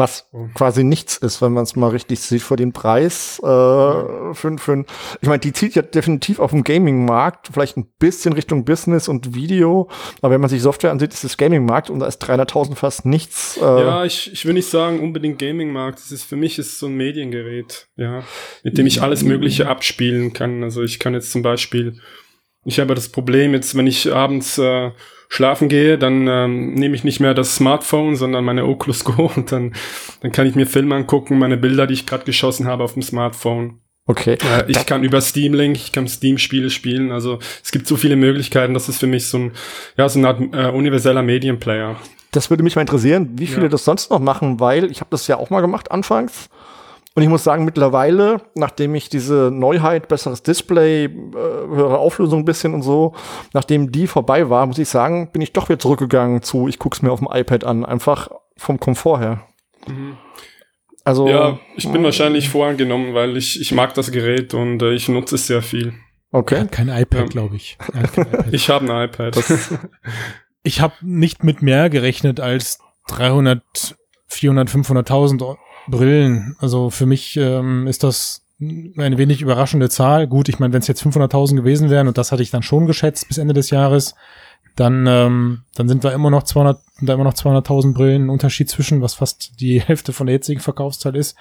[0.00, 3.38] Was quasi nichts ist, wenn man es mal richtig sieht, für den Preis.
[3.40, 4.84] Äh, für, für,
[5.20, 9.34] ich meine, die zieht ja definitiv auf dem Gaming-Markt, vielleicht ein bisschen Richtung Business und
[9.34, 9.90] Video.
[10.22, 13.58] Aber wenn man sich Software ansieht, ist das Gaming-Markt und da ist 300.000 fast nichts.
[13.58, 15.98] Äh ja, ich, ich will nicht sagen unbedingt Gaming-Markt.
[16.10, 18.22] Ist für mich ist so ein Mediengerät, ja,
[18.64, 20.64] mit dem ich alles Mögliche abspielen kann.
[20.64, 22.00] Also ich kann jetzt zum Beispiel,
[22.64, 24.92] ich habe das Problem jetzt, wenn ich abends äh,
[25.30, 29.50] schlafen gehe, dann ähm, nehme ich nicht mehr das Smartphone, sondern meine Oculus Go und
[29.52, 29.72] dann,
[30.20, 33.02] dann kann ich mir Filme angucken, meine Bilder, die ich gerade geschossen habe auf dem
[33.02, 33.78] Smartphone.
[34.06, 34.38] Okay.
[34.42, 37.12] Äh, ich kann über Steam Link, ich kann Steam-Spiele spielen.
[37.12, 38.74] Also es gibt so viele Möglichkeiten.
[38.74, 39.52] Das ist für mich so ein,
[39.96, 41.96] ja, so eine Art äh, universeller Medienplayer.
[42.32, 43.68] Das würde mich mal interessieren, wie viele ja.
[43.68, 46.48] das sonst noch machen, weil ich habe das ja auch mal gemacht anfangs.
[47.14, 52.44] Und ich muss sagen, mittlerweile, nachdem ich diese Neuheit, besseres Display, äh, höhere Auflösung ein
[52.44, 53.14] bisschen und so,
[53.52, 57.02] nachdem die vorbei war, muss ich sagen, bin ich doch wieder zurückgegangen zu, ich guck's
[57.02, 59.46] mir auf dem iPad an, einfach vom Komfort her.
[59.88, 60.16] Mhm.
[61.02, 65.08] Also, ja, ich bin wahrscheinlich vorangenommen, weil ich, ich mag das Gerät und äh, ich
[65.08, 65.94] nutze es sehr viel.
[66.30, 66.56] Okay.
[66.56, 67.26] Er hat kein iPad, ja.
[67.26, 67.76] glaube ich.
[68.52, 69.36] ich habe ein iPad.
[70.62, 73.96] ich habe nicht mit mehr gerechnet als 300,
[74.26, 75.56] 400, 500.000
[75.88, 76.56] Brillen.
[76.58, 80.26] Also für mich ähm, ist das eine wenig überraschende Zahl.
[80.26, 82.86] Gut, ich meine, wenn es jetzt 500.000 gewesen wären und das hatte ich dann schon
[82.86, 84.14] geschätzt bis Ende des Jahres,
[84.76, 89.02] dann ähm, dann sind wir immer noch 200 da immer noch 200.000 Brillen Unterschied zwischen,
[89.02, 91.36] was fast die Hälfte von der jetzigen Verkaufszahl ist.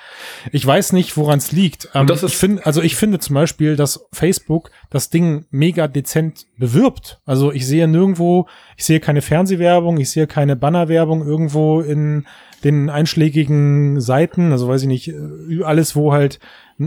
[0.51, 1.89] Ich weiß nicht, woran es liegt.
[1.93, 7.19] Ähm, ich finde, also ich finde zum Beispiel, dass Facebook das Ding mega dezent bewirbt.
[7.25, 12.25] Also ich sehe nirgendwo, ich sehe keine Fernsehwerbung, ich sehe keine Bannerwerbung irgendwo in
[12.63, 16.39] den einschlägigen Seiten, also weiß ich nicht, äh, alles, wo halt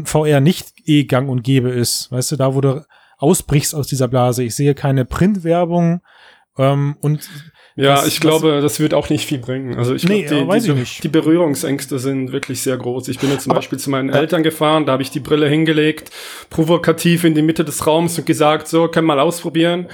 [0.05, 2.11] VR nicht eh gang und gäbe ist.
[2.11, 2.85] Weißt du, da wo du
[3.23, 4.43] ausbrichst aus dieser Blase.
[4.43, 6.01] Ich sehe keine Printwerbung
[6.59, 7.31] ähm, und
[7.77, 9.77] ja, das, ich glaube, das wird auch nicht viel bringen.
[9.77, 13.09] Also ich nee, glaube, die, die, die, Berührungsängste sind wirklich sehr groß.
[13.09, 14.17] Ich bin jetzt zum Aber, Beispiel zu meinen ja.
[14.17, 16.11] Eltern gefahren, da habe ich die Brille hingelegt,
[16.51, 19.89] provokativ in die Mitte des Raums und gesagt, so, können mal ausprobieren.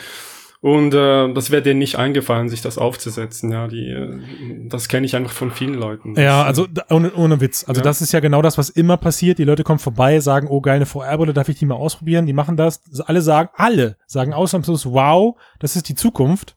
[0.60, 3.52] Und äh, das wäre denen nicht eingefallen, sich das aufzusetzen.
[3.52, 6.16] Ja, die, äh, das kenne ich einfach von vielen Leuten.
[6.16, 7.64] Ja, also ohne, ohne Witz.
[7.68, 7.84] Also ja.
[7.84, 9.38] das ist ja genau das, was immer passiert.
[9.38, 12.26] Die Leute kommen vorbei, sagen, oh geil, eine VR-Brille, darf ich die mal ausprobieren?
[12.26, 12.82] Die machen das.
[13.06, 16.56] Alle sagen, alle sagen ausnahmslos, wow, das ist die Zukunft.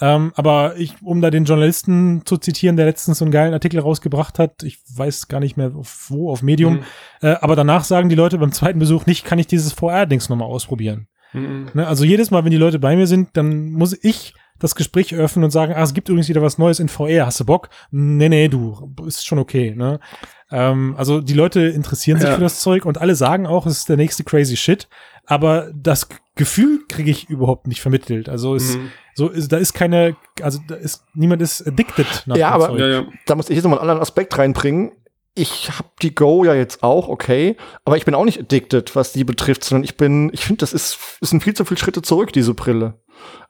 [0.00, 3.80] Ähm, aber ich, um da den Journalisten zu zitieren, der letztens so einen geilen Artikel
[3.80, 6.84] rausgebracht hat, ich weiß gar nicht mehr auf, wo, auf Medium, mhm.
[7.22, 10.48] äh, aber danach sagen die Leute beim zweiten Besuch nicht, kann ich dieses VR-Dings nochmal
[10.48, 11.08] ausprobieren.
[11.32, 11.70] Mhm.
[11.72, 15.14] Ne, also jedes Mal, wenn die Leute bei mir sind, dann muss ich das Gespräch
[15.14, 17.68] öffnen und sagen, ah, es gibt übrigens wieder was Neues in VR, hast du Bock?
[17.90, 20.00] Nee, nee, du, ist schon okay, ne?
[20.50, 22.34] Ähm, also die Leute interessieren sich ja.
[22.34, 24.88] für das Zeug und alle sagen auch, es ist der nächste crazy Shit,
[25.26, 28.28] aber das Gefühl kriege ich überhaupt nicht vermittelt.
[28.28, 28.90] Also es, mhm.
[29.14, 32.86] so ist, da ist keine, also da ist niemand ist addicted nach Ja, aber ja,
[32.86, 33.06] ja.
[33.26, 34.92] da muss ich jetzt nochmal einen anderen Aspekt reinbringen
[35.36, 39.12] ich habe die Go ja jetzt auch, okay, aber ich bin auch nicht addicted, was
[39.12, 42.02] die betrifft, sondern ich bin, ich finde, das ist, ist ein viel zu viele Schritte
[42.02, 42.94] zurück, diese Brille.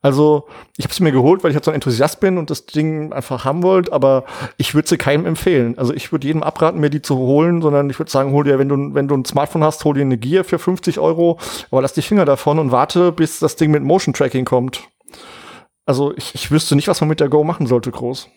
[0.03, 2.67] Also, ich habe sie mir geholt, weil ich halt so ein Enthusiast bin und das
[2.67, 4.25] Ding einfach haben wollte, aber
[4.57, 5.77] ich würde sie keinem empfehlen.
[5.79, 8.59] Also, ich würde jedem abraten, mir die zu holen, sondern ich würde sagen, hol dir,
[8.59, 11.39] wenn du, wenn du ein Smartphone hast, hol dir eine Gear für 50 Euro,
[11.71, 14.89] aber lass die Finger davon und warte, bis das Ding mit Motion Tracking kommt.
[15.87, 18.29] Also, ich, ich wüsste nicht, was man mit der Go machen sollte, groß.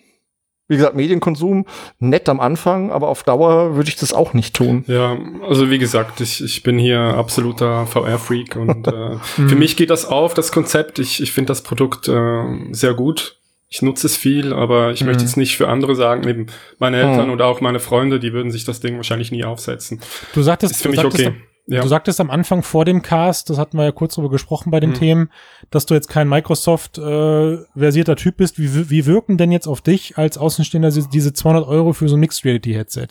[0.69, 1.65] Wie gesagt, Medienkonsum
[1.97, 4.83] nett am Anfang, aber auf Dauer würde ich das auch nicht tun.
[4.85, 9.89] Ja, also wie gesagt, ich, ich bin hier absoluter VR-Freak und äh, für mich geht
[9.89, 10.99] das auf, das Konzept.
[10.99, 13.39] Ich, ich finde das Produkt äh, sehr gut.
[13.67, 15.07] Ich nutze es viel, aber ich mhm.
[15.07, 17.33] möchte jetzt nicht für andere sagen, eben meine Eltern mhm.
[17.33, 20.01] oder auch meine Freunde, die würden sich das Ding wahrscheinlich nie aufsetzen.
[20.33, 21.33] Du sagtest, ist für mich okay.
[21.69, 21.81] Ja.
[21.83, 24.79] Du sagtest am Anfang vor dem Cast, das hatten wir ja kurz drüber gesprochen bei
[24.79, 24.95] den mhm.
[24.95, 25.31] Themen,
[25.69, 28.57] dass du jetzt kein Microsoft-versierter äh, Typ bist.
[28.57, 32.21] Wie, wie wirken denn jetzt auf dich als Außenstehender diese 200 Euro für so ein
[32.21, 33.07] Mixed Reality Headset?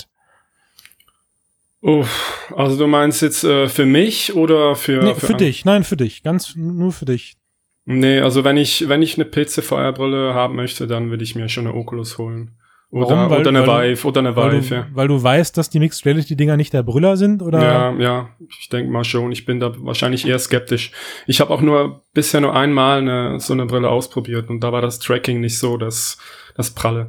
[1.80, 5.64] Uff, also du meinst jetzt äh, für mich oder für nee, für, für dich?
[5.64, 7.36] Nein, für dich, ganz nur für dich.
[7.84, 11.36] Nee, also wenn ich wenn ich eine PC VR Brille haben möchte, dann würde ich
[11.36, 12.57] mir schon eine Oculus holen.
[12.90, 13.30] Oder, Warum?
[13.30, 14.86] Weil, oder eine weil Vive, oder eine weil Vive, du, ja.
[14.92, 17.62] Weil du weißt, dass die Mixed Reality Dinger nicht der Brüller sind, oder?
[17.62, 18.28] Ja, ja,
[18.60, 19.30] ich denke mal schon.
[19.30, 20.92] Ich bin da wahrscheinlich eher skeptisch.
[21.26, 24.80] Ich habe auch nur bisher nur einmal eine, so eine Brille ausprobiert und da war
[24.80, 26.16] das Tracking nicht so das,
[26.56, 27.08] das Pralle.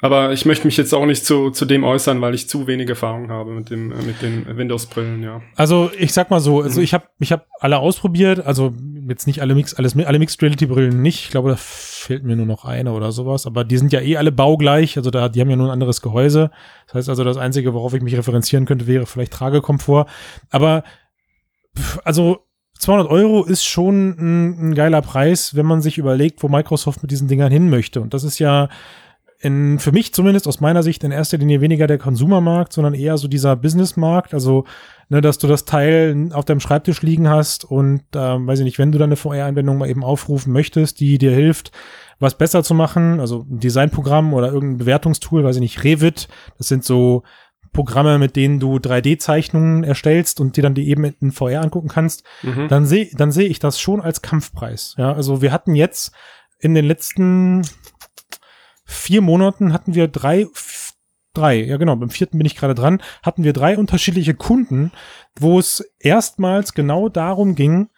[0.00, 2.88] Aber ich möchte mich jetzt auch nicht zu, zu dem äußern, weil ich zu wenig
[2.88, 5.40] Erfahrung habe mit, dem, äh, mit den Windows-Brillen, ja.
[5.56, 6.84] Also ich sag mal so, also mhm.
[6.84, 8.74] ich habe ich hab alle ausprobiert, also
[9.08, 11.24] jetzt nicht alle Mix, alles, alle Mixed Reality-Brillen nicht.
[11.24, 11.56] Ich glaube,
[12.06, 13.46] fehlt mir nur noch eine oder sowas.
[13.46, 14.96] Aber die sind ja eh alle baugleich.
[14.96, 16.50] Also da, die haben ja nur ein anderes Gehäuse.
[16.86, 20.06] Das heißt also, das Einzige, worauf ich mich referenzieren könnte, wäre vielleicht Tragekomfort.
[20.50, 20.84] Aber
[22.04, 22.46] also
[22.78, 27.10] 200 Euro ist schon ein, ein, geiler Preis, wenn man sich überlegt, wo Microsoft mit
[27.10, 28.00] diesen Dingern hin möchte.
[28.00, 28.68] Und das ist ja
[29.38, 33.18] in, für mich zumindest aus meiner Sicht in erster Linie weniger der Konsumermarkt, sondern eher
[33.18, 34.32] so dieser Businessmarkt.
[34.34, 34.64] Also,
[35.08, 38.78] ne, dass du das Teil auf deinem Schreibtisch liegen hast und, ähm, weiß ich nicht,
[38.78, 41.72] wenn du deine VR-Anwendung mal eben aufrufen möchtest, die dir hilft,
[42.18, 46.68] was besser zu machen, also ein Designprogramm oder irgendein Bewertungstool, weiß ich nicht, Revit, das
[46.68, 47.22] sind so
[47.72, 52.24] Programme, mit denen du 3D-Zeichnungen erstellst und dir dann die eben in VR angucken kannst,
[52.42, 52.68] mhm.
[52.68, 54.94] dann sehe dann sehe ich das schon als Kampfpreis.
[54.96, 56.12] Ja, also wir hatten jetzt
[56.58, 57.62] in den letzten
[58.86, 60.46] vier Monaten hatten wir drei,
[61.34, 64.92] drei, ja genau, beim vierten bin ich gerade dran, hatten wir drei unterschiedliche Kunden,
[65.38, 67.90] wo es erstmals genau darum ging,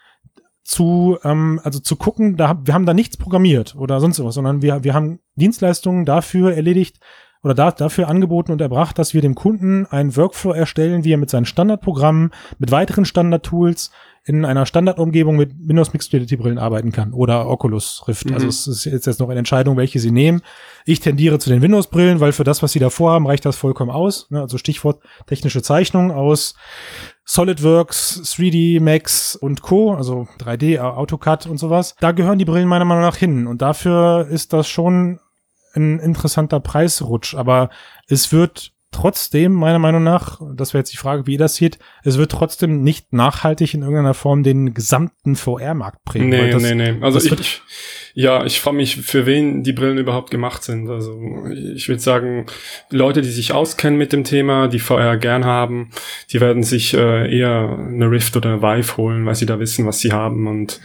[0.64, 4.60] zu, ähm, also zu gucken, da, wir haben da nichts programmiert oder sonst was, sondern
[4.60, 6.98] wir, wir haben Dienstleistungen dafür erledigt,
[7.42, 11.18] oder da, dafür angeboten und erbracht, dass wir dem Kunden einen Workflow erstellen, wie er
[11.18, 13.90] mit seinen Standardprogrammen, mit weiteren Standardtools
[14.24, 18.26] in einer Standardumgebung mit Windows Mixed Reality Brillen arbeiten kann oder Oculus Rift.
[18.26, 18.34] Mhm.
[18.34, 20.42] Also es ist jetzt, jetzt noch eine Entscheidung, welche sie nehmen.
[20.84, 23.56] Ich tendiere zu den Windows Brillen, weil für das, was sie davor haben, reicht das
[23.56, 24.30] vollkommen aus.
[24.30, 26.54] Ne, also Stichwort technische Zeichnung aus
[27.24, 31.94] SolidWorks, 3D Max und Co., also 3D, AutoCAD und sowas.
[32.00, 33.46] Da gehören die Brillen meiner Meinung nach hin.
[33.46, 35.20] Und dafür ist das schon
[35.74, 37.70] ein interessanter Preisrutsch, aber
[38.08, 41.78] es wird trotzdem, meiner Meinung nach, das wäre jetzt die Frage, wie ihr das seht,
[42.04, 46.30] es wird trotzdem nicht nachhaltig in irgendeiner Form den gesamten VR-Markt prägen.
[46.30, 46.96] Nee, das, nee, nee.
[47.00, 47.62] Also ich, ich,
[48.14, 50.88] ja, ich frage mich, für wen die Brillen überhaupt gemacht sind.
[50.88, 51.20] Also
[51.74, 52.46] ich würde sagen,
[52.90, 55.90] Leute, die sich auskennen mit dem Thema, die VR gern haben,
[56.32, 59.86] die werden sich äh, eher eine Rift oder eine Vive holen, weil sie da wissen,
[59.86, 60.80] was sie haben und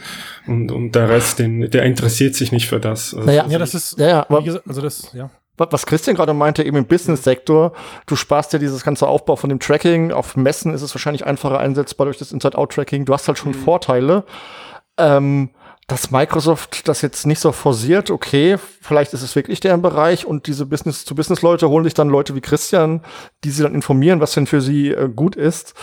[0.46, 3.14] und, und der Rest, den, der interessiert sich nicht für das.
[3.14, 4.26] Also naja, ja, das ist, ja, ja,
[4.66, 7.72] also das, ja was Christian gerade meinte, eben im Business-Sektor,
[8.06, 10.12] du sparst ja dieses ganze Aufbau von dem Tracking.
[10.12, 13.04] Auf Messen ist es wahrscheinlich einfacher einsetzbar durch das Inside-Out-Tracking.
[13.04, 13.62] Du hast halt schon mhm.
[13.62, 14.24] Vorteile.
[14.96, 15.50] Ähm,
[15.86, 20.46] dass Microsoft das jetzt nicht so forciert, okay, vielleicht ist es wirklich deren Bereich und
[20.46, 23.02] diese Business-to-Business-Leute holen sich dann Leute wie Christian,
[23.44, 25.74] die sie dann informieren, was denn für sie äh, gut ist.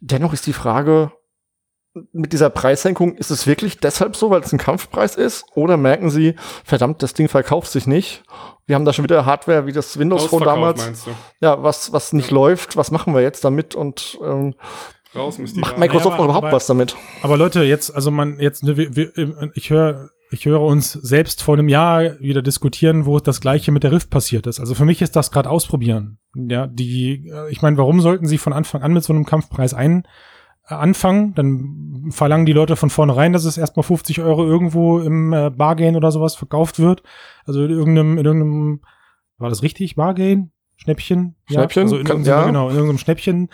[0.00, 1.10] Dennoch ist die Frage,
[2.12, 5.44] mit dieser Preissenkung, ist es wirklich deshalb so, weil es ein Kampfpreis ist?
[5.54, 8.22] Oder merken sie, verdammt, das Ding verkauft sich nicht?
[8.66, 11.06] Wir haben da schon wieder Hardware wie das Windows Phone damals.
[11.40, 12.34] Ja, was, was nicht ja.
[12.34, 13.74] läuft, was machen wir jetzt damit?
[13.74, 14.54] Und ähm,
[15.14, 16.96] Raus macht Microsoft ja, aber, noch überhaupt aber, was damit?
[17.22, 21.42] Aber Leute, jetzt, also man, jetzt, ne, wir, wir, ich höre ich höre uns selbst
[21.42, 24.58] vor einem Jahr wieder diskutieren, wo das gleiche mit der Rift passiert ist.
[24.58, 26.18] Also für mich ist das gerade ausprobieren.
[26.34, 29.74] Ja, die, äh, ich meine, warum sollten sie von Anfang an mit so einem Kampfpreis
[29.74, 30.06] ein
[30.66, 35.50] anfangen, dann verlangen die Leute von vornherein, dass es erstmal 50 Euro irgendwo im äh,
[35.50, 37.02] Bargain oder sowas verkauft wird.
[37.44, 38.80] Also in irgendeinem, in irgendeinem,
[39.38, 39.94] war das richtig?
[39.96, 40.50] Bargain?
[40.76, 41.36] Schnäppchen?
[41.46, 41.82] Schnäppchen?
[41.82, 42.44] Ja, also in kann, ja.
[42.44, 43.48] genau, in irgendeinem Schnäppchen,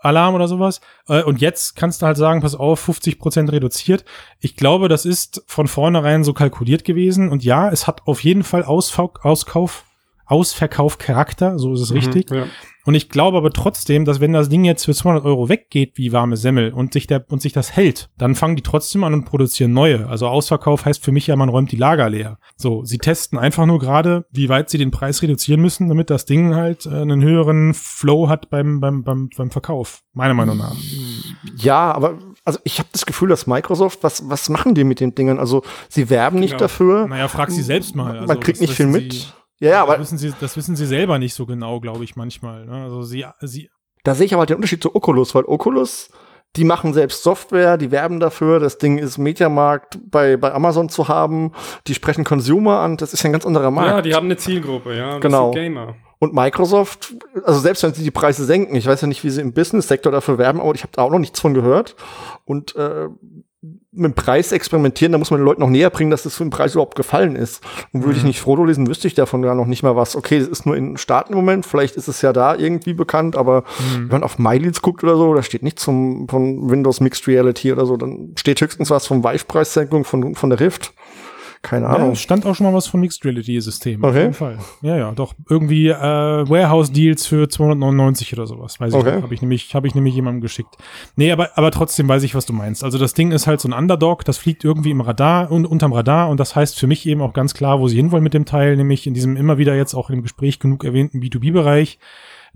[0.00, 0.80] Alarm oder sowas.
[1.08, 4.04] Äh, und jetzt kannst du halt sagen, pass auf, 50 Prozent reduziert.
[4.40, 7.28] Ich glaube, das ist von vornherein so kalkuliert gewesen.
[7.30, 9.84] Und ja, es hat auf jeden Fall Auskauf,
[10.26, 12.30] Ausverkauf-Charakter, so ist es mhm, richtig.
[12.30, 12.46] Ja.
[12.86, 16.12] Und ich glaube aber trotzdem, dass wenn das Ding jetzt für 200 Euro weggeht wie
[16.12, 19.24] warme Semmel und sich, der, und sich das hält, dann fangen die trotzdem an und
[19.24, 20.06] produzieren neue.
[20.06, 22.38] Also Ausverkauf heißt für mich ja, man räumt die Lager leer.
[22.56, 26.26] So, sie testen einfach nur gerade, wie weit sie den Preis reduzieren müssen, damit das
[26.26, 30.02] Ding halt äh, einen höheren Flow hat beim, beim, beim, beim Verkauf.
[30.12, 30.76] Meiner Meinung nach.
[31.56, 35.12] Ja, aber also ich habe das Gefühl, dass Microsoft, was, was machen die mit den
[35.16, 35.40] Dingen?
[35.40, 36.60] Also sie werben nicht genau.
[36.60, 37.08] dafür.
[37.08, 38.12] Naja, frag sie selbst mal.
[38.12, 39.34] Also, man kriegt nicht viel mit.
[39.58, 42.16] Ja, ja, aber das wissen, sie, das wissen sie selber nicht so genau, glaube ich
[42.16, 42.66] manchmal.
[42.66, 42.82] Ne?
[42.82, 43.70] Also sie, sie.
[44.04, 46.10] Da sehe ich aber halt den Unterschied zu Oculus, weil Oculus,
[46.56, 51.08] die machen selbst Software, die werben dafür, das Ding ist Mediamarkt bei, bei Amazon zu
[51.08, 51.52] haben,
[51.86, 53.90] die sprechen Consumer an, das ist ja ein ganz anderer Markt.
[53.90, 55.18] Ja, die haben eine Zielgruppe, ja.
[55.18, 55.50] genau.
[55.50, 55.96] Gamer.
[56.18, 57.14] Und Microsoft,
[57.44, 60.10] also selbst wenn sie die Preise senken, ich weiß ja nicht, wie sie im Business-Sektor
[60.10, 61.94] dafür werben, aber ich habe da auch noch nichts von gehört.
[62.46, 63.08] Und äh,
[63.96, 66.44] mit dem Preis experimentieren, da muss man den Leuten noch näher bringen, dass das für
[66.44, 67.62] den Preis überhaupt gefallen ist.
[67.92, 68.18] Und würde mhm.
[68.18, 70.16] ich nicht Frodo lesen, wüsste ich davon gar noch nicht mal was.
[70.16, 73.36] Okay, das ist nur in Staaten im Moment, vielleicht ist es ja da irgendwie bekannt,
[73.36, 74.02] aber mhm.
[74.02, 77.72] wenn man auf MyLeads guckt oder so, da steht nichts zum, von Windows Mixed Reality
[77.72, 80.92] oder so, dann steht höchstens was vom Vive-Preissenkung von, von der Rift.
[81.66, 82.10] Keine Ahnung.
[82.10, 84.04] Ja, stand auch schon mal was von Mixed Reality System.
[84.04, 84.08] Okay.
[84.08, 84.58] Auf jeden Fall.
[84.82, 85.34] Ja, ja, doch.
[85.50, 88.78] Irgendwie äh, Warehouse Deals für 299 oder sowas.
[88.78, 89.16] Weiß okay.
[89.16, 90.76] ich Habe ich nämlich, habe ich nämlich jemandem geschickt.
[91.16, 92.84] Nee, aber, aber trotzdem weiß ich, was du meinst.
[92.84, 95.92] Also das Ding ist halt so ein Underdog, das fliegt irgendwie im Radar und unterm
[95.92, 98.44] Radar und das heißt für mich eben auch ganz klar, wo sie hinwollen mit dem
[98.44, 101.98] Teil, nämlich in diesem immer wieder jetzt auch im Gespräch genug erwähnten B2B-Bereich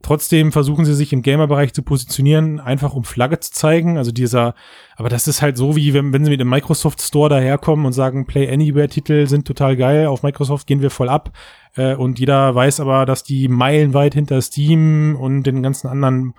[0.02, 3.98] Trotzdem versuchen sie sich im Gamer-Bereich zu positionieren, einfach um Flagge zu zeigen.
[3.98, 4.54] Also dieser,
[4.96, 7.92] aber das ist halt so, wie wenn, wenn sie mit dem Microsoft Store daherkommen und
[7.92, 11.32] sagen, Play Anywhere-Titel sind total geil, auf Microsoft gehen wir voll ab.
[11.76, 16.34] Äh, und jeder weiß aber, dass die meilenweit hinter Steam und den ganzen anderen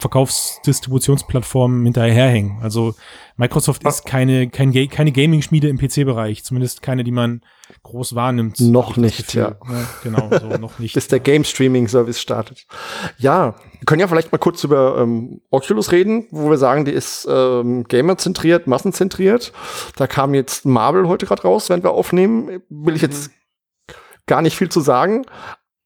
[0.00, 2.58] Verkaufsdistributionsplattformen hinterherhängen.
[2.62, 2.94] Also
[3.36, 7.42] Microsoft ist keine, kein, keine Gaming-Schmiede im PC-Bereich, zumindest keine, die man
[7.82, 8.60] groß wahrnimmt.
[8.60, 9.56] Noch nicht, ja.
[9.68, 9.88] ja.
[10.04, 10.94] Genau, so noch nicht.
[10.94, 12.68] Bis der Game-Streaming-Service startet.
[13.16, 16.92] Ja, wir können ja vielleicht mal kurz über ähm, Oculus reden, wo wir sagen, die
[16.92, 19.52] ist ähm, gamer-zentriert, massenzentriert.
[19.96, 22.62] Da kam jetzt Marvel heute gerade raus, während wir aufnehmen.
[22.68, 23.94] Will ich jetzt mhm.
[24.26, 25.26] gar nicht viel zu sagen,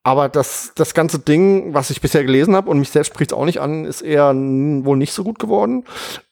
[0.04, 3.44] aber das, das ganze Ding, was ich bisher gelesen habe, und mich selbst spricht auch
[3.44, 5.84] nicht an, ist eher wohl nicht so gut geworden.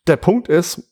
[0.06, 0.82] Der Punkt ist,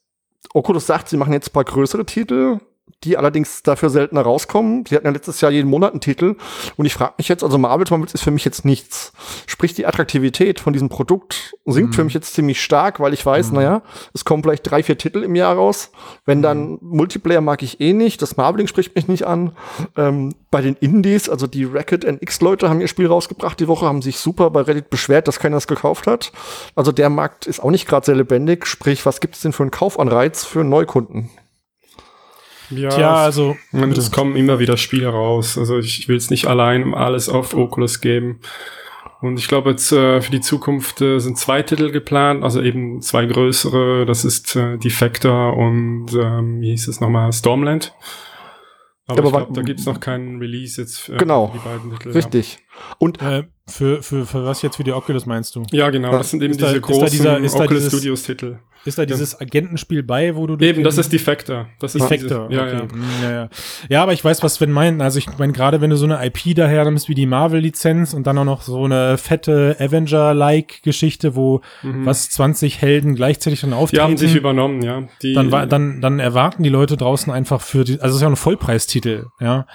[0.55, 2.59] Oculus sagt, sie machen jetzt ein paar größere Titel,
[3.05, 4.85] die allerdings dafür seltener rauskommen.
[4.87, 6.37] Sie hatten ja letztes Jahr jeden Monat einen Titel.
[6.77, 9.13] Und ich frage mich jetzt, also Marvel Tomatoes ist für mich jetzt nichts.
[9.47, 11.95] Sprich, die Attraktivität von diesem Produkt sinkt mhm.
[11.95, 13.57] für mich jetzt ziemlich stark, weil ich weiß, mhm.
[13.57, 13.83] naja,
[14.15, 15.91] es kommen vielleicht drei, vier Titel im Jahr raus.
[16.25, 16.79] Wenn dann mhm.
[16.83, 19.53] Multiplayer mag ich eh nicht, das Marveling spricht mich nicht an.
[19.97, 24.03] Ähm, bei den Indies, also die Racket NX-Leute haben ihr Spiel rausgebracht die Woche, haben
[24.03, 26.33] sich super bei Reddit beschwert, dass keiner es gekauft hat.
[26.75, 28.67] Also der Markt ist auch nicht gerade sehr lebendig.
[28.67, 31.31] Sprich, was gibt es denn für einen Kaufanreiz für Neukunden?
[32.71, 33.57] Ja, Tja, also.
[33.73, 35.57] Und es kommen immer wieder Spiele raus.
[35.57, 38.41] Also ich, ich will es nicht allein alles auf Oculus geben.
[39.21, 43.03] Und ich glaube, jetzt äh, für die Zukunft äh, sind zwei Titel geplant, also eben
[43.03, 44.07] zwei größere.
[44.07, 47.33] Das ist äh, Defector und ähm, wie hieß es nochmal?
[47.33, 47.95] Stormland.
[49.09, 52.11] Aber, Aber ich glaube, da gibt's noch keinen Release jetzt für, genau, die beiden Titel.
[52.11, 52.59] Richtig.
[52.59, 52.97] Ja.
[52.99, 55.65] Und äh, für, für, für was jetzt für die Oculus meinst du?
[55.73, 56.13] Ja, genau.
[56.13, 58.59] Das sind eben ist diese da, großen dieser, Oculus Studios Titel.
[58.89, 59.41] Ist da dieses ja.
[59.41, 61.69] Agentenspiel bei, wo du eben das ist Defector.
[61.79, 62.49] Das ist Defector.
[62.49, 62.89] Dieses, ja, okay.
[63.23, 63.29] ja.
[63.29, 63.49] Ja, ja.
[63.89, 65.01] Ja, aber ich weiß, was Sven meint.
[65.03, 68.27] Also ich meine gerade, wenn du so eine IP daher nimmst wie die Marvel-Lizenz und
[68.27, 72.07] dann auch noch so eine fette Avenger-like-Geschichte, wo mhm.
[72.07, 74.01] was 20 Helden gleichzeitig dann auftreten.
[74.01, 75.05] Die haben sich übernommen, ja.
[75.23, 78.29] Die, dann, dann, dann erwarten die Leute draußen einfach für die, also es ist ja
[78.29, 79.67] ein Vollpreistitel, ja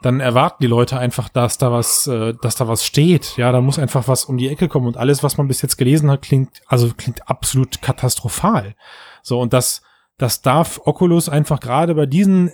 [0.00, 3.36] dann erwarten die Leute einfach, dass da was, äh, dass da was steht.
[3.36, 5.76] Ja, da muss einfach was um die Ecke kommen und alles, was man bis jetzt
[5.76, 8.74] gelesen hat, klingt, also klingt absolut katastrophal.
[9.22, 9.82] So und das,
[10.16, 12.52] das darf Oculus einfach gerade bei diesen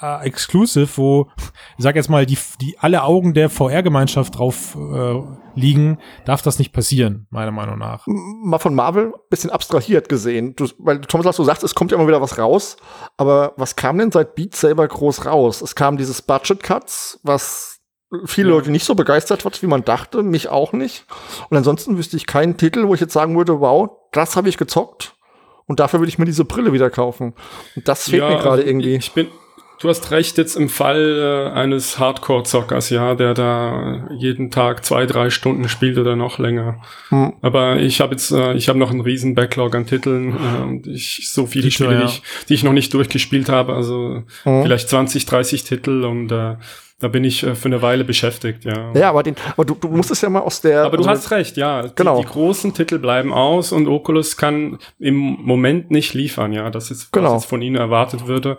[0.00, 1.28] äh, Exclusive, wo,
[1.76, 5.22] ich sag jetzt mal, die, die alle Augen der VR-Gemeinschaft drauf äh,
[5.54, 8.06] liegen, darf das nicht passieren, meiner Meinung nach.
[8.06, 10.54] Mal von Marvel bisschen abstrahiert gesehen.
[10.56, 12.76] Du, weil Thomas, du sagst, es kommt ja immer wieder was raus,
[13.16, 15.62] aber was kam denn seit Beat Saber groß raus?
[15.62, 17.80] Es kam dieses Budget Cuts, was
[18.24, 18.54] viele ja.
[18.54, 21.06] Leute nicht so begeistert hat, wie man dachte, mich auch nicht.
[21.50, 24.56] Und ansonsten wüsste ich keinen Titel, wo ich jetzt sagen würde, wow, das habe ich
[24.56, 25.16] gezockt
[25.66, 27.34] und dafür würde ich mir diese Brille wieder kaufen.
[27.74, 28.96] Und das fehlt ja, mir gerade also irgendwie.
[28.96, 29.28] Ich bin,
[29.78, 35.04] Du hast recht, jetzt im Fall äh, eines Hardcore-Zockers, ja, der da jeden Tag zwei,
[35.04, 36.80] drei Stunden spielt oder noch länger.
[37.10, 37.34] Hm.
[37.42, 40.86] Aber ich habe jetzt, äh, ich habe noch einen riesen Backlog an Titeln äh, und
[40.86, 42.00] ich so viele Spiele, ja.
[42.00, 44.62] die, ich, die ich noch nicht durchgespielt habe, also hm.
[44.62, 46.56] vielleicht 20, 30 Titel und äh,
[46.98, 48.90] da bin ich äh, für eine Weile beschäftigt, ja.
[48.94, 50.84] Ja, aber, den, aber du, du musst es ja mal aus der.
[50.84, 51.82] Aber du also, hast recht, ja.
[51.82, 52.18] Die, genau.
[52.18, 56.70] Die großen Titel bleiben aus und Oculus kann im Moment nicht liefern, ja.
[56.70, 57.34] Das ist, genau.
[57.34, 58.56] was jetzt von ihnen erwartet würde.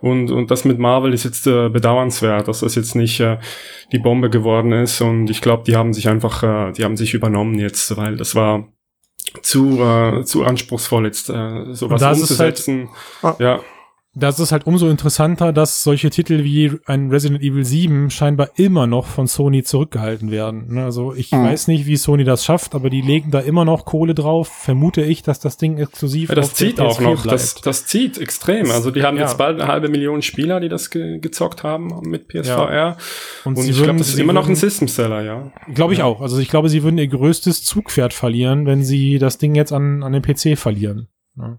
[0.00, 3.38] Und, und das mit Marvel ist jetzt äh, bedauernswert, dass das jetzt nicht äh,
[3.92, 5.00] die Bombe geworden ist.
[5.00, 8.34] Und ich glaube, die haben sich einfach, äh, die haben sich übernommen jetzt, weil das
[8.34, 8.66] war
[9.42, 12.88] zu, äh, zu anspruchsvoll jetzt äh, sowas umzusetzen.
[13.22, 13.42] Halt, ah.
[13.42, 13.60] Ja
[14.18, 18.86] das ist halt umso interessanter, dass solche Titel wie ein Resident Evil 7 scheinbar immer
[18.86, 20.72] noch von Sony zurückgehalten werden.
[20.72, 21.44] Ne, also ich mhm.
[21.44, 24.48] weiß nicht, wie Sony das schafft, aber die legen da immer noch Kohle drauf.
[24.48, 27.26] Vermute ich, dass das Ding exklusiv ja, das zieht auch noch.
[27.26, 28.70] Das, das zieht extrem.
[28.70, 29.24] Also die haben ja.
[29.24, 32.74] jetzt bald eine halbe Million Spieler, die das ge gezockt haben mit PSVR.
[32.74, 32.96] Ja.
[33.44, 35.52] Und, Und ich glaube, das ist immer noch ein System Seller, ja.
[35.74, 36.22] Glaube ich auch.
[36.22, 40.02] Also ich glaube, sie würden ihr größtes Zugpferd verlieren, wenn sie das Ding jetzt an,
[40.02, 41.08] an den PC verlieren.
[41.36, 41.58] Ja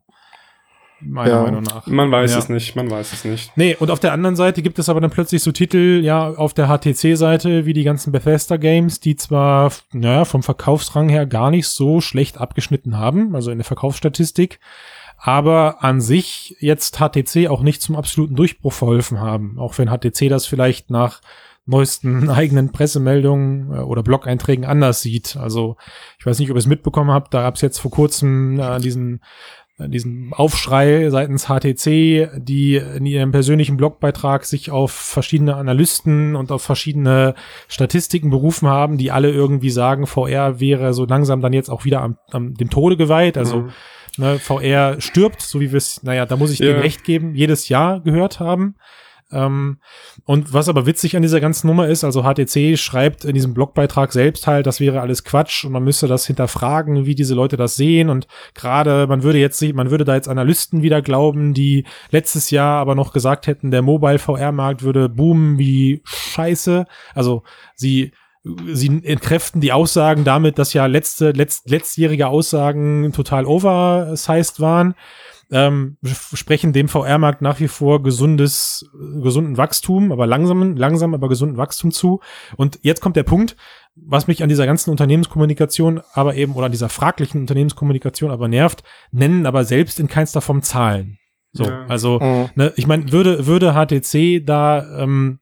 [1.01, 1.43] meiner ja.
[1.43, 1.86] Meinung nach.
[1.88, 2.39] Man weiß ja.
[2.39, 3.51] es nicht, man weiß es nicht.
[3.55, 6.53] Nee, und auf der anderen Seite gibt es aber dann plötzlich so Titel, ja, auf
[6.53, 12.01] der HTC-Seite, wie die ganzen Bethesda-Games, die zwar, naja, vom Verkaufsrang her gar nicht so
[12.01, 14.60] schlecht abgeschnitten haben, also in der Verkaufsstatistik,
[15.17, 20.29] aber an sich jetzt HTC auch nicht zum absoluten Durchbruch verholfen haben, auch wenn HTC
[20.29, 21.21] das vielleicht nach
[21.67, 25.38] neuesten eigenen Pressemeldungen äh, oder Blog-Einträgen anders sieht.
[25.38, 25.77] Also
[26.19, 28.79] ich weiß nicht, ob ihr es mitbekommen habt, da gab es jetzt vor kurzem äh,
[28.79, 29.21] diesen
[29.79, 36.63] diesen Aufschrei seitens HTC, die in ihrem persönlichen Blogbeitrag sich auf verschiedene Analysten und auf
[36.63, 37.35] verschiedene
[37.67, 42.01] Statistiken berufen haben, die alle irgendwie sagen, VR wäre so langsam dann jetzt auch wieder
[42.01, 43.37] am, am dem Tode geweiht.
[43.37, 43.71] Also mhm.
[44.17, 46.73] ne, VR stirbt, so wie wir es, naja, da muss ich ja.
[46.73, 48.77] dem recht geben, jedes Jahr gehört haben.
[49.31, 49.79] Ähm,
[50.25, 54.13] und was aber witzig an dieser ganzen Nummer ist, also HTC schreibt in diesem Blogbeitrag
[54.13, 57.75] selbst halt, das wäre alles Quatsch und man müsste das hinterfragen, wie diese Leute das
[57.75, 62.52] sehen und gerade man würde jetzt, man würde da jetzt Analysten wieder glauben, die letztes
[62.52, 66.85] Jahr aber noch gesagt hätten, der Mobile VR-Markt würde boomen wie Scheiße.
[67.13, 67.43] Also
[67.75, 68.13] sie
[68.71, 74.95] sie entkräften die Aussagen damit, dass ja letzte, letzt, letztjährige Aussagen total oversized waren
[75.52, 78.89] ähm, sprechen dem VR-Markt nach wie vor gesundes,
[79.21, 82.19] gesunden Wachstum, aber langsamen, langsam, aber gesunden Wachstum zu.
[82.58, 83.56] Und jetzt kommt der Punkt,
[83.95, 88.83] was mich an dieser ganzen Unternehmenskommunikation, aber eben, oder an dieser fraglichen Unternehmenskommunikation aber nervt,
[89.12, 91.17] nennen aber selbst in keinster Form Zahlen.
[91.54, 91.85] So, ja.
[91.87, 92.50] also, mhm.
[92.56, 95.39] ne, ich meine, würde, würde HTC da ähm,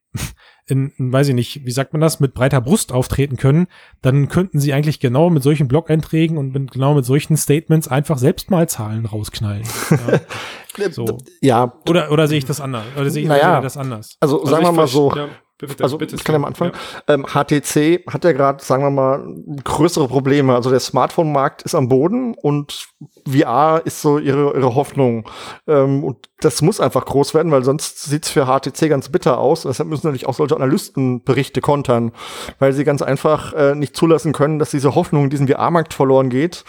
[0.68, 3.68] in, weiß ich nicht, wie sagt man das, mit breiter Brust auftreten können,
[4.02, 8.18] dann könnten sie eigentlich genau mit solchen Blog-Einträgen und mit, genau mit solchen Statements einfach
[8.18, 9.64] selbst mal Zahlen rausknallen.
[10.78, 10.92] ja.
[10.92, 11.18] so.
[11.42, 11.74] ja.
[11.88, 12.84] Oder, oder sehe ich das anders?
[13.00, 14.18] Oder sehe ich naja, das anders?
[14.20, 15.30] Also, also sagen wir mal so, ja.
[15.58, 16.74] Bitte, also bitte, ich kann ja mal anfangen.
[17.08, 17.14] Ja.
[17.14, 19.26] Ähm, HTC hat ja gerade, sagen wir mal,
[19.64, 20.54] größere Probleme.
[20.54, 22.90] Also der Smartphone-Markt ist am Boden und
[23.26, 25.30] VR ist so ihre, ihre Hoffnung.
[25.66, 29.62] Ähm, und das muss einfach groß werden, weil sonst sieht's für HTC ganz bitter aus.
[29.62, 32.12] Deshalb müssen natürlich auch solche Analystenberichte kontern,
[32.60, 36.30] weil sie ganz einfach äh, nicht zulassen können, dass diese Hoffnung in diesem VR-Markt verloren
[36.30, 36.66] geht,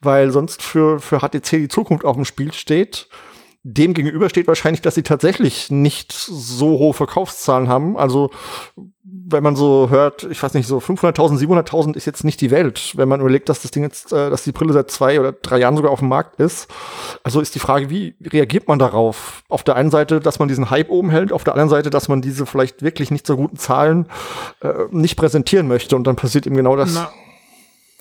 [0.00, 3.08] weil sonst für, für HTC die Zukunft auf dem Spiel steht
[3.72, 7.96] dem gegenüber steht wahrscheinlich, dass sie tatsächlich nicht so hohe Verkaufszahlen haben.
[7.96, 8.30] Also
[9.30, 12.92] wenn man so hört, ich weiß nicht, so 500.000, 700.000 ist jetzt nicht die Welt.
[12.96, 15.58] Wenn man überlegt, dass das Ding jetzt, äh, dass die Brille seit zwei oder drei
[15.58, 16.68] Jahren sogar auf dem Markt ist.
[17.22, 19.42] Also ist die Frage, wie reagiert man darauf?
[19.48, 22.08] Auf der einen Seite, dass man diesen Hype oben hält, auf der anderen Seite, dass
[22.08, 24.06] man diese vielleicht wirklich nicht so guten Zahlen
[24.60, 26.94] äh, nicht präsentieren möchte und dann passiert eben genau das.
[26.94, 27.10] Na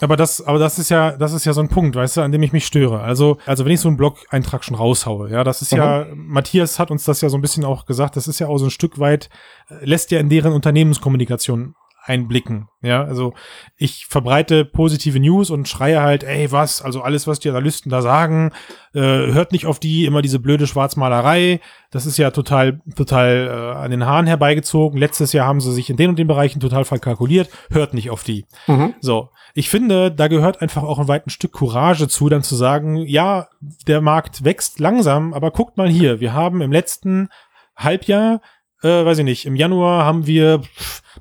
[0.01, 2.31] aber das, aber das ist ja, das ist ja so ein Punkt, weißt du, an
[2.31, 3.01] dem ich mich störe.
[3.01, 5.77] Also, also wenn ich so einen Blog-Eintrag schon raushaue, ja, das ist mhm.
[5.79, 8.57] ja, Matthias hat uns das ja so ein bisschen auch gesagt, das ist ja auch
[8.57, 9.29] so ein Stück weit,
[9.69, 11.73] äh, lässt ja in deren Unternehmenskommunikation
[12.07, 12.69] einblicken.
[12.81, 13.33] Ja, also
[13.75, 18.01] ich verbreite positive News und schreie halt, ey, was, also alles, was die Analysten da
[18.01, 18.51] sagen,
[18.93, 21.59] äh, hört nicht auf die, immer diese blöde Schwarzmalerei.
[21.91, 24.97] Das ist ja total, total äh, an den Haaren herbeigezogen.
[24.97, 27.49] Letztes Jahr haben sie sich in den und den Bereichen total verkalkuliert.
[27.69, 28.45] Hört nicht auf die.
[28.67, 28.93] Mhm.
[29.01, 29.29] So.
[29.53, 33.47] Ich finde, da gehört einfach auch ein weites Stück Courage zu, dann zu sagen, ja,
[33.87, 37.29] der Markt wächst langsam, aber guckt mal hier, wir haben im letzten
[37.75, 38.41] Halbjahr
[38.83, 40.61] äh, weiß ich nicht, im Januar haben wir,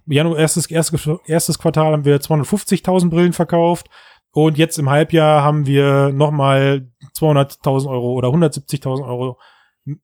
[0.06, 3.88] Januar, erstes, erstes, erstes Quartal haben wir 250.000 Brillen verkauft
[4.30, 9.38] und jetzt im Halbjahr haben wir nochmal 200.000 Euro oder 170.000 Euro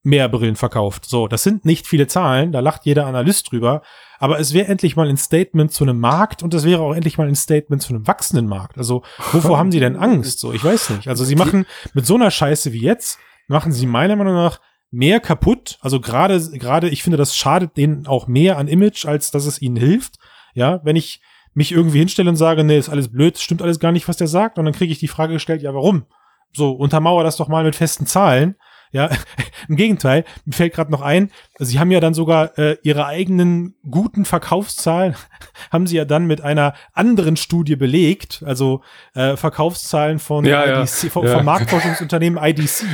[0.03, 1.05] mehr Brillen verkauft.
[1.07, 3.83] So, das sind nicht viele Zahlen, da lacht jeder Analyst drüber,
[4.19, 7.19] aber es wäre endlich mal ein Statement zu einem Markt und es wäre auch endlich
[7.19, 8.79] mal ein Statement zu einem wachsenden Markt.
[8.79, 10.39] Also, wovor haben sie denn Angst?
[10.39, 11.09] So, ich weiß nicht.
[11.09, 14.61] Also, sie machen mit so einer Scheiße wie jetzt, machen sie meiner Meinung nach
[14.93, 15.79] mehr kaputt.
[15.81, 19.61] Also gerade, gerade, ich finde, das schadet denen auch mehr an Image, als dass es
[19.61, 20.19] ihnen hilft.
[20.55, 21.21] Ja, wenn ich
[21.55, 24.27] mich irgendwie hinstelle und sage, nee, ist alles blöd, stimmt alles gar nicht, was der
[24.27, 26.05] sagt, und dann kriege ich die Frage gestellt, ja, warum?
[26.53, 28.57] So, untermauer das doch mal mit festen Zahlen.
[28.93, 29.11] Ja,
[29.69, 33.75] im Gegenteil, mir fällt gerade noch ein, sie haben ja dann sogar äh, ihre eigenen
[33.91, 35.15] guten Verkaufszahlen,
[35.73, 38.83] haben sie ja dann mit einer anderen Studie belegt, also
[39.15, 41.11] äh, Verkaufszahlen von ja, IDC, ja.
[41.11, 41.37] Vom, ja.
[41.37, 42.85] vom Marktforschungsunternehmen IDC,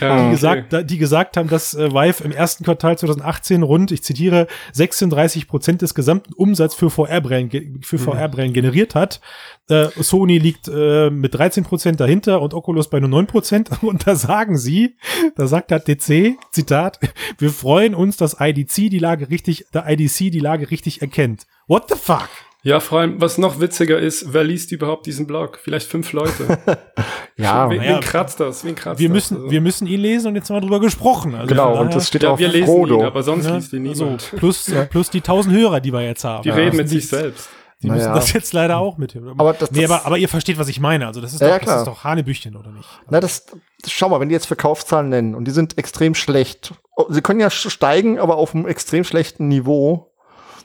[0.00, 0.84] die, gesagt, okay.
[0.84, 5.82] die gesagt haben, dass äh, Vive im ersten Quartal 2018 rund, ich zitiere, 36 Prozent
[5.82, 9.20] des gesamten Umsatzes für VR-Brillen für VR-Brillen generiert hat.
[9.68, 13.70] Äh, Sony liegt äh, mit 13 Prozent dahinter und Oculus bei nur 9 Prozent.
[13.82, 14.96] Und da sagen sie,
[15.34, 16.98] da sagt der DC, Zitat,
[17.38, 21.46] wir freuen uns, dass IDC die Lage richtig, der IDC die Lage richtig erkennt.
[21.66, 22.28] What the fuck?
[22.66, 25.60] Ja, vor allem, was noch witziger ist, wer liest überhaupt diesen Blog?
[25.62, 26.58] Vielleicht fünf Leute.
[27.36, 28.64] ja, wen, wen kratzt das?
[28.64, 29.50] Wen kratzt wir müssen, also.
[29.52, 31.36] wir müssen ihn lesen und jetzt mal drüber gesprochen.
[31.36, 32.98] Also genau, und das steht ja, auch wir lesen Frodo.
[32.98, 34.20] ihn, aber sonst ja, liest ihn niemand.
[34.20, 36.42] So, plus, plus die tausend Hörer, die wir jetzt haben.
[36.42, 37.48] Die ja, reden mit sich selbst.
[37.82, 37.98] Die naja.
[37.98, 39.16] müssen das jetzt leider auch mit.
[39.36, 41.06] Aber, das, nee, aber, aber ihr versteht, was ich meine.
[41.06, 42.88] Also das ist, ja, doch, das ist doch Hanebüchchen, oder nicht?
[43.08, 43.46] Na, das,
[43.86, 46.74] schau mal, wenn die jetzt Verkaufszahlen nennen und die sind extrem schlecht.
[46.96, 50.12] Oh, sie können ja steigen, aber auf einem extrem schlechten Niveau.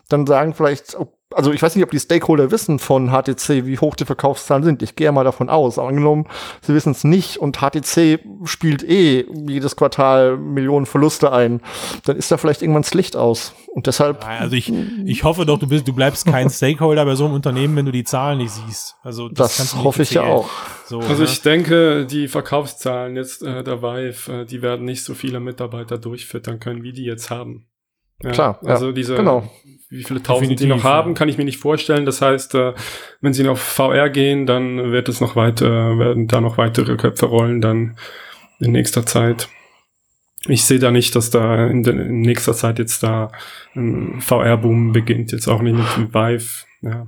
[0.09, 0.95] Dann sagen vielleicht,
[1.33, 4.81] also ich weiß nicht, ob die Stakeholder wissen von HTC, wie hoch die Verkaufszahlen sind.
[4.81, 5.77] Ich gehe ja mal davon aus.
[5.77, 6.25] Aber angenommen,
[6.61, 11.61] sie wissen es nicht und HTC spielt eh jedes Quartal Millionen Verluste ein,
[12.05, 13.53] dann ist da vielleicht irgendwann das Licht aus.
[13.73, 14.27] Und deshalb.
[14.27, 14.71] Also ich,
[15.05, 17.91] ich hoffe doch, du bist, du bleibst kein Stakeholder bei so einem Unternehmen, wenn du
[17.91, 18.95] die Zahlen nicht siehst.
[19.01, 20.49] Also das, das hoffe ich ja auch.
[20.85, 21.29] So, also ne?
[21.29, 25.97] ich denke, die Verkaufszahlen jetzt äh, der Vive, äh, die werden nicht so viele Mitarbeiter
[25.97, 27.65] durchfüttern können, wie die jetzt haben.
[28.23, 28.59] Ja, Klar.
[28.63, 29.49] Also ja, diese genau
[29.91, 32.05] wie viele tausend Definitiv, die noch haben, kann ich mir nicht vorstellen.
[32.05, 32.73] Das heißt, äh,
[33.19, 37.25] wenn sie auf VR gehen, dann wird es noch weiter, werden da noch weitere Köpfe
[37.25, 37.97] rollen dann
[38.59, 39.49] in nächster Zeit.
[40.47, 43.31] ich sehe da nicht, dass da in, de, in nächster Zeit jetzt da
[43.75, 46.65] ein VR-Boom beginnt, jetzt auch nicht mit dem Vive.
[46.81, 47.05] Ja.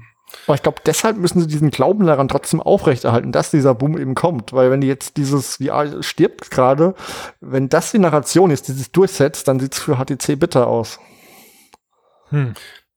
[0.48, 4.16] Aber ich glaube, deshalb müssen sie diesen Glauben daran trotzdem aufrechterhalten, dass dieser Boom eben
[4.16, 4.54] kommt.
[4.54, 6.96] Weil wenn die jetzt dieses VR stirbt gerade,
[7.40, 11.00] wenn das die Narration ist, die sich durchsetzt, dann sieht's für HTC bitter aus.
[12.30, 12.54] Hm.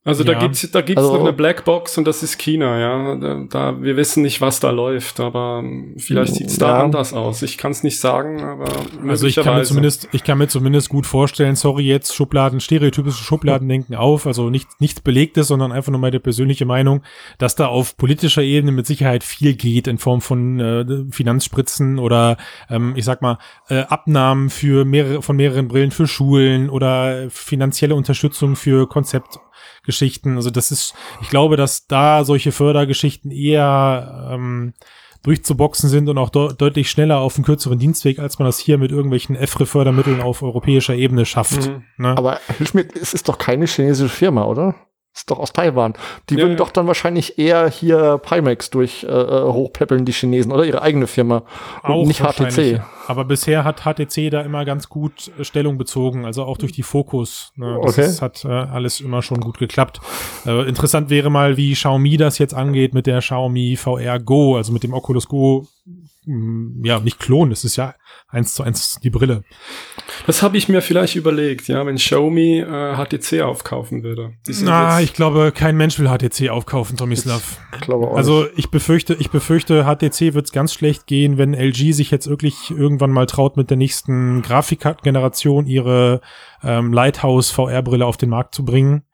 [0.07, 0.35] Also ja.
[0.35, 3.17] da gibt's da gibt's also, noch eine Blackbox und das ist China, ja.
[3.17, 5.65] Da, da wir wissen nicht, was da läuft, aber
[5.97, 6.85] vielleicht sieht's da ja.
[6.85, 7.43] anders aus.
[7.43, 8.67] Ich kann es nicht sagen, aber
[9.09, 13.25] also ich kann mir zumindest ich kann mir zumindest gut vorstellen, sorry jetzt Schubladen stereotypische
[13.25, 17.03] Schubladendenken auf, also nicht nichts belegtes, sondern einfach nur meine persönliche Meinung,
[17.39, 22.37] dass da auf politischer Ebene mit Sicherheit viel geht in Form von äh, Finanzspritzen oder
[22.71, 23.39] ähm, ich sag mal
[23.69, 29.41] äh, Abnahmen für mehrere von mehreren Brillen für Schulen oder finanzielle Unterstützung für Konzept
[29.87, 30.37] Geschichten.
[30.37, 34.75] Also das ist, ich glaube, dass da solche Fördergeschichten eher ähm,
[35.23, 38.79] durchzuboxen sind und auch de deutlich schneller auf einen kürzeren Dienstweg, als man das hier
[38.79, 41.67] mit irgendwelchen EFRE-Fördermitteln auf europäischer Ebene schafft.
[41.69, 41.83] Mhm.
[41.97, 42.17] Ne?
[42.17, 44.77] Aber hilf mir, es ist doch keine chinesische Firma, oder?
[45.17, 45.95] Ist doch aus Taiwan.
[46.29, 46.57] Die ja, würden ja.
[46.57, 51.07] doch dann wahrscheinlich eher hier Pimax durch äh, äh hochpeppeln, die Chinesen, oder ihre eigene
[51.07, 51.43] Firma.
[51.83, 52.83] Auch und nicht HTC.
[53.07, 56.83] Aber bisher hat HTC da immer ganz gut äh, Stellung bezogen, also auch durch die
[56.83, 57.53] Fokus.
[57.57, 57.79] Ne?
[57.83, 58.07] Das okay.
[58.07, 60.01] ist, hat äh, alles immer schon gut geklappt.
[60.45, 64.73] Äh, interessant wäre mal, wie Xiaomi das jetzt angeht mit der Xiaomi VR Go, also
[64.73, 65.67] mit dem Oculus Go
[66.83, 67.95] ja, nicht klonen, es ist ja
[68.29, 69.45] eins zu eins die Brille.
[70.27, 74.35] Das habe ich mir vielleicht überlegt, ja, wenn Xiaomi äh, HTC aufkaufen würde.
[74.63, 77.59] Na, ich glaube, kein Mensch will HTC aufkaufen, Tomislav.
[77.75, 81.55] Ich glaube auch also ich befürchte, ich befürchte, HTC wird es ganz schlecht gehen, wenn
[81.55, 86.21] LG sich jetzt wirklich irgendwann mal traut, mit der nächsten Grafikkartengeneration ihre
[86.63, 89.06] ähm, Lighthouse VR-Brille auf den Markt zu bringen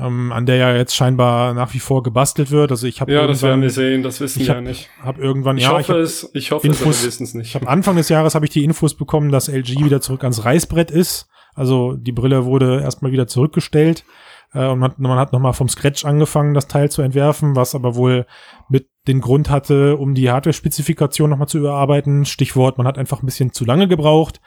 [0.00, 2.70] ähm, an der ja jetzt scheinbar nach wie vor gebastelt wird.
[2.70, 4.90] Also ich habe ja, das werden wir sehen, das wissen wir hab, ja nicht.
[5.02, 7.34] Hab irgendwann ich ja, hoffe ich hab es, ich hoffe Infos, es, wir wissen es
[7.34, 7.48] nicht.
[7.48, 10.44] Ich habe Anfang des Jahres habe ich die Infos bekommen, dass LG wieder zurück ans
[10.44, 11.28] Reißbrett ist.
[11.54, 14.04] Also die Brille wurde erstmal wieder zurückgestellt
[14.52, 17.94] äh, und man, man hat nochmal vom Scratch angefangen, das Teil zu entwerfen, was aber
[17.94, 18.26] wohl
[18.68, 22.24] mit den Grund hatte, um die Hardware-Spezifikation nochmal zu überarbeiten.
[22.24, 24.40] Stichwort, man hat einfach ein bisschen zu lange gebraucht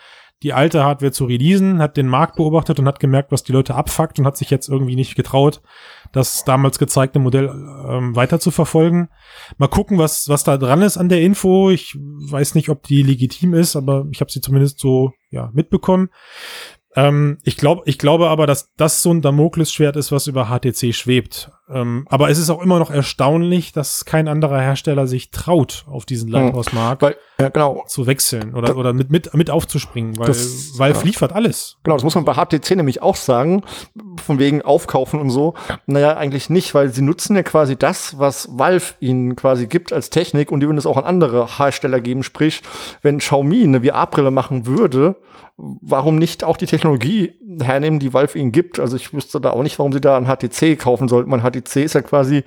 [0.43, 3.75] die alte Hardware zu releasen, hat den Markt beobachtet und hat gemerkt, was die Leute
[3.75, 5.61] abfuckt und hat sich jetzt irgendwie nicht getraut,
[6.13, 9.09] das damals gezeigte Modell ähm, weiter zu verfolgen.
[9.57, 11.69] Mal gucken, was, was da dran ist an der Info.
[11.69, 16.09] Ich weiß nicht, ob die legitim ist, aber ich habe sie zumindest so ja, mitbekommen.
[16.95, 20.93] Ähm, ich, glaube, ich glaube aber, dass das so ein Damoklesschwert ist, was über HTC
[20.93, 21.51] schwebt.
[21.71, 26.05] Ähm, aber es ist auch immer noch erstaunlich, dass kein anderer Hersteller sich traut, auf
[26.05, 26.33] diesen hm.
[26.33, 27.03] Lighthouse-Markt
[27.39, 27.83] ja, genau.
[27.87, 31.05] zu wechseln oder, oder mit, mit, mit aufzuspringen, weil das, Valve ja.
[31.05, 31.77] liefert alles.
[31.83, 33.61] Genau, das muss man bei HTC nämlich auch sagen,
[34.23, 35.53] von wegen Aufkaufen und so.
[35.85, 40.09] Naja, eigentlich nicht, weil sie nutzen ja quasi das, was Valve ihnen quasi gibt als
[40.09, 42.23] Technik und die würden es auch an andere Hersteller geben.
[42.23, 42.63] Sprich,
[43.03, 45.17] wenn Xiaomi eine VR-Brille machen würde,
[45.59, 48.79] warum nicht auch die Technologie hernehmen, die Valve ihnen gibt?
[48.79, 51.29] Also ich wüsste da auch nicht, warum sie da ein HTC kaufen sollten.
[51.29, 52.43] Mein HTC ist ja quasi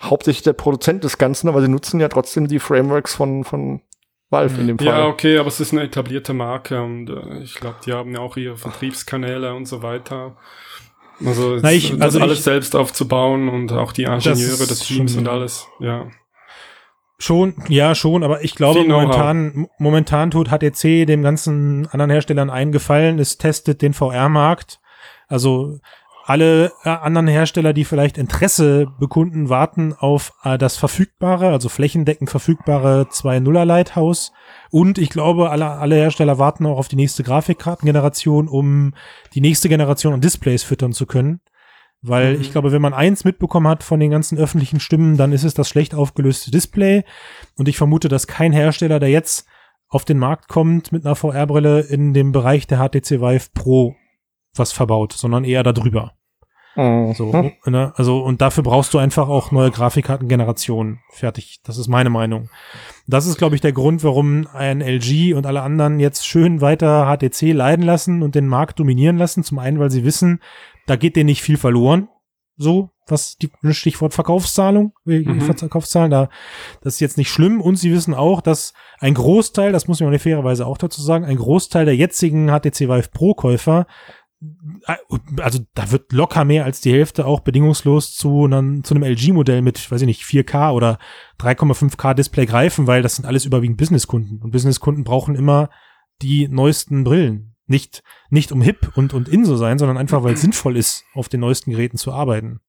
[0.00, 3.82] hauptsächlich der Produzent des Ganzen, aber sie nutzen ja trotzdem die Frameworks von, von
[4.30, 4.86] Valve in dem Fall.
[4.86, 8.20] Ja, okay, aber es ist eine etablierte Marke und äh, ich glaube, die haben ja
[8.20, 10.36] auch ihre Vertriebskanäle und so weiter.
[11.24, 15.28] Also, Na, ich, also alles ich, selbst aufzubauen und auch die Ingenieure des Teams und
[15.28, 16.08] alles, ja.
[17.18, 23.18] Schon, ja, schon, aber ich glaube, momentan, momentan tut HTC dem ganzen anderen Herstellern eingefallen.
[23.18, 24.80] Es testet den VR-Markt.
[25.28, 25.78] Also
[26.26, 32.30] alle äh, anderen Hersteller, die vielleicht Interesse bekunden, warten auf äh, das verfügbare, also flächendeckend
[32.30, 34.32] verfügbare 2.0er Lighthouse.
[34.70, 38.94] Und ich glaube, alle, alle Hersteller warten auch auf die nächste Grafikkartengeneration, um
[39.34, 41.40] die nächste Generation an Displays füttern zu können.
[42.06, 42.40] Weil mhm.
[42.42, 45.54] ich glaube, wenn man eins mitbekommen hat von den ganzen öffentlichen Stimmen, dann ist es
[45.54, 47.02] das schlecht aufgelöste Display.
[47.56, 49.46] Und ich vermute, dass kein Hersteller, der jetzt
[49.88, 53.94] auf den Markt kommt mit einer VR-Brille in dem Bereich der HTC Vive Pro
[54.54, 56.12] was verbaut, sondern eher darüber.
[56.76, 57.14] Mhm.
[57.14, 57.32] So,
[57.64, 57.92] ne?
[57.96, 61.00] Also, und dafür brauchst du einfach auch neue Grafikkartengenerationen.
[61.10, 61.60] Fertig.
[61.64, 62.50] Das ist meine Meinung.
[63.06, 67.06] Das ist, glaube ich, der Grund, warum ein LG und alle anderen jetzt schön weiter
[67.06, 69.42] HTC leiden lassen und den Markt dominieren lassen.
[69.42, 70.40] Zum einen, weil sie wissen,
[70.86, 72.08] da geht denen nicht viel verloren.
[72.56, 75.40] So, was die Stichwort Verkaufszahlung, äh, mhm.
[75.40, 76.28] Verkaufszahlen, da,
[76.82, 77.60] das ist jetzt nicht schlimm.
[77.60, 81.24] Und sie wissen auch, dass ein Großteil, das muss ich mal fairerweise auch dazu sagen,
[81.24, 83.86] ein Großteil der jetzigen HTC Vive Pro Käufer
[84.86, 84.96] äh,
[85.40, 89.62] also da wird locker mehr als die Hälfte auch bedingungslos zu einem, zu einem LG-Modell
[89.62, 90.98] mit, weiß ich nicht, 4K oder
[91.40, 94.40] 3,5K Display greifen, weil das sind alles überwiegend Businesskunden.
[94.42, 95.70] Und Businesskunden brauchen immer
[96.22, 97.53] die neuesten Brillen.
[97.66, 101.04] Nicht, nicht um hip und, und in so sein, sondern einfach, weil es sinnvoll ist,
[101.14, 102.60] auf den neuesten Geräten zu arbeiten.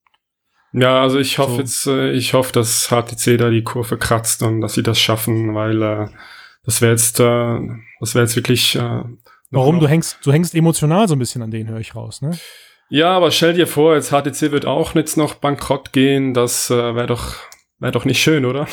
[0.72, 1.60] Ja, also ich hoffe so.
[1.60, 5.54] jetzt, äh, ich hoffe, dass HTC da die Kurve kratzt und dass sie das schaffen,
[5.54, 6.08] weil äh,
[6.64, 7.60] das wäre jetzt, äh,
[8.00, 9.04] das wäre jetzt wirklich äh,
[9.52, 9.80] Warum?
[9.80, 12.38] Du hängst, du hängst emotional so ein bisschen an denen, höre ich raus, ne?
[12.90, 16.34] Ja, aber stell dir vor, jetzt HTC wird auch jetzt noch bankrott gehen.
[16.34, 17.36] Das äh, wäre doch,
[17.80, 18.68] wär doch nicht schön, oder?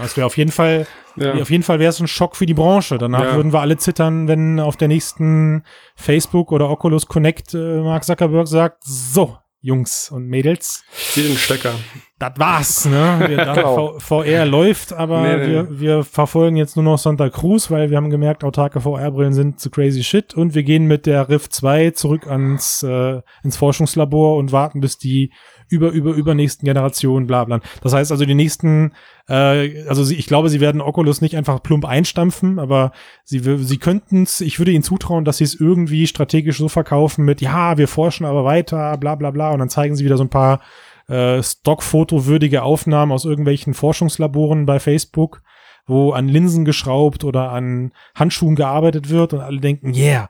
[0.00, 0.86] Das wäre auf jeden Fall,
[1.20, 1.34] Ja.
[1.42, 2.98] auf jeden Fall wäre es ein Schock für die Branche.
[2.98, 3.36] Danach Ja.
[3.36, 5.62] würden wir alle zittern, wenn auf der nächsten
[5.96, 11.72] Facebook oder Oculus Connect äh, Mark Zuckerberg sagt, so, Jungs und Mädels, Zieh den Stecker.
[12.20, 13.16] das war's, ne?
[13.26, 13.98] Wir, Genau.
[13.98, 15.46] VR läuft, aber Nee, nee.
[15.48, 19.58] Wir, wir verfolgen jetzt nur noch Santa Cruz, weil wir haben gemerkt, autarke VR-Brillen sind
[19.58, 24.36] zu crazy shit und wir gehen mit der Rift 2 zurück ans, äh, ins Forschungslabor
[24.36, 25.32] und warten, bis die
[25.68, 27.60] über, über, übernächsten Generationen bla bla.
[27.82, 28.92] Das heißt also, die nächsten,
[29.28, 32.92] äh, also sie, ich glaube, sie werden Oculus nicht einfach plump einstampfen, aber
[33.24, 37.24] sie, sie könnten es, ich würde ihnen zutrauen, dass sie es irgendwie strategisch so verkaufen
[37.24, 40.24] mit, ja, wir forschen aber weiter, bla bla bla, und dann zeigen sie wieder so
[40.24, 40.60] ein paar
[41.08, 45.42] äh, Stockfotowürdige Aufnahmen aus irgendwelchen Forschungslaboren bei Facebook,
[45.86, 50.28] wo an Linsen geschraubt oder an Handschuhen gearbeitet wird und alle denken, yeah,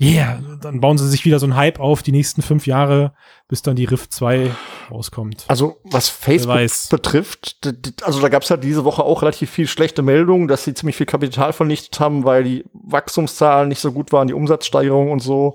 [0.00, 3.12] yeah, dann bauen sie sich wieder so einen Hype auf die nächsten fünf Jahre,
[3.48, 4.50] bis dann die Rift 2
[4.90, 5.44] rauskommt.
[5.48, 6.88] Also was Facebook weiß.
[6.88, 7.56] betrifft,
[8.02, 10.96] also da gab es ja diese Woche auch relativ viel schlechte Meldungen, dass sie ziemlich
[10.96, 15.54] viel Kapital vernichtet haben, weil die Wachstumszahlen nicht so gut waren, die Umsatzsteigerung und so.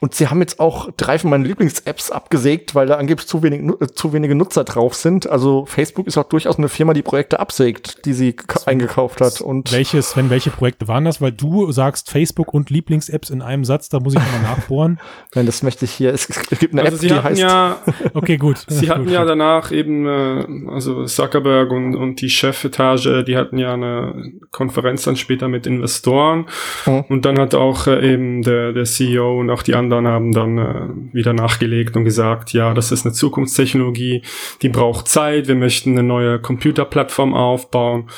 [0.00, 3.60] Und sie haben jetzt auch drei von meinen Lieblings-Apps abgesägt, weil da angeblich zu, wenig,
[3.80, 5.28] äh, zu wenige Nutzer drauf sind.
[5.28, 9.40] Also Facebook ist auch durchaus eine Firma, die Projekte absägt, die sie ka- eingekauft hat.
[9.40, 11.20] Und Welches, wenn welche Projekte waren das?
[11.20, 15.00] Weil du sagst Facebook und Lieblings-Apps in einem Satz, da muss ich nochmal nachbohren.
[15.34, 16.12] Nein, das möchte ich hier.
[16.12, 17.40] Es, es gibt eine Also App, die hatten heißt.
[17.40, 17.78] ja,
[18.14, 18.64] Okay, gut.
[18.68, 23.58] sie hatten gut, ja danach eben, äh, also Zuckerberg und, und die Chefetage, die hatten
[23.58, 26.46] ja eine Konferenz dann später mit Investoren
[26.86, 27.04] Mhm.
[27.08, 30.58] und dann hat auch äh, eben der, der CEO und auch die anderen haben dann
[30.58, 34.22] äh, wieder nachgelegt und gesagt, ja, das ist eine Zukunftstechnologie,
[34.62, 38.08] die braucht Zeit, wir möchten eine neue Computerplattform aufbauen.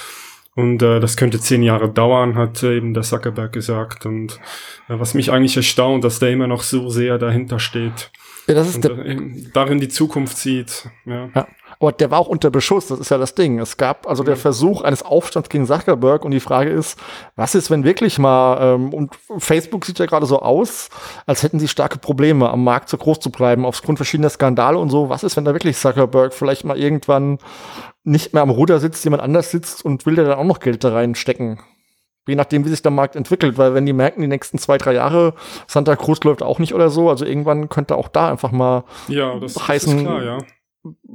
[0.55, 4.05] Und äh, das könnte zehn Jahre dauern, hat äh, eben der Zuckerberg gesagt.
[4.05, 4.35] Und
[4.89, 8.11] äh, was mich eigentlich erstaunt, dass der immer noch so sehr dahinter steht
[8.47, 10.89] Ja, das ist und der, darin die Zukunft sieht.
[11.05, 11.29] Ja.
[11.35, 11.47] Ja,
[11.79, 13.59] aber der war auch unter Beschuss, das ist ja das Ding.
[13.59, 16.99] Es gab also der Versuch eines Aufstands gegen Zuckerberg und die Frage ist,
[17.37, 20.91] was ist, wenn wirklich mal, ähm, und Facebook sieht ja gerade so aus,
[21.27, 24.91] als hätten sie starke Probleme, am Markt so groß zu bleiben, aufgrund verschiedener Skandale und
[24.91, 25.09] so.
[25.09, 27.39] Was ist, wenn da wirklich Zuckerberg vielleicht mal irgendwann
[28.05, 30.83] nicht mehr am Ruder sitzt, jemand anders sitzt und will der dann auch noch Geld
[30.83, 31.61] da reinstecken?
[32.29, 34.95] Je nachdem, wie sich der Markt entwickelt, weil wenn die merken, die nächsten zwei, drei
[34.95, 35.35] Jahre,
[35.67, 39.35] Santa Cruz läuft auch nicht oder so, also irgendwann könnte auch da einfach mal Ja,
[39.41, 40.39] das, das Heißen- ist klar, ja.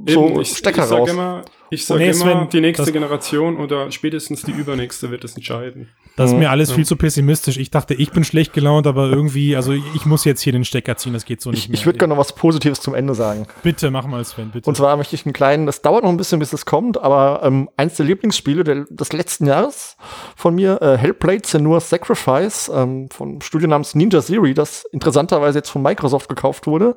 [0.06, 1.08] so Eben, ich, Stecker ich raus.
[1.10, 5.34] immer, ich sag Nee, immer Sven, die nächste Generation oder spätestens die übernächste wird es
[5.36, 5.88] entscheiden.
[6.16, 7.58] Das ist mir alles viel zu pessimistisch.
[7.58, 10.96] Ich dachte, ich bin schlecht gelaunt, aber irgendwie, also ich muss jetzt hier den Stecker
[10.96, 11.78] ziehen, das geht so nicht Ich, mehr.
[11.78, 13.46] ich würde gerne noch was Positives zum Ende sagen.
[13.62, 14.68] Bitte, mach mal, Sven, bitte.
[14.68, 17.42] Und zwar möchte ich einen kleinen, das dauert noch ein bisschen, bis es kommt, aber
[17.44, 19.96] ähm, eins der Lieblingsspiele der, des letzten Jahres
[20.34, 25.70] von mir, äh, Hellblade Senua's Sacrifice, ähm, vom Studio namens Ninja Theory, das interessanterweise jetzt
[25.70, 26.96] von Microsoft gekauft wurde,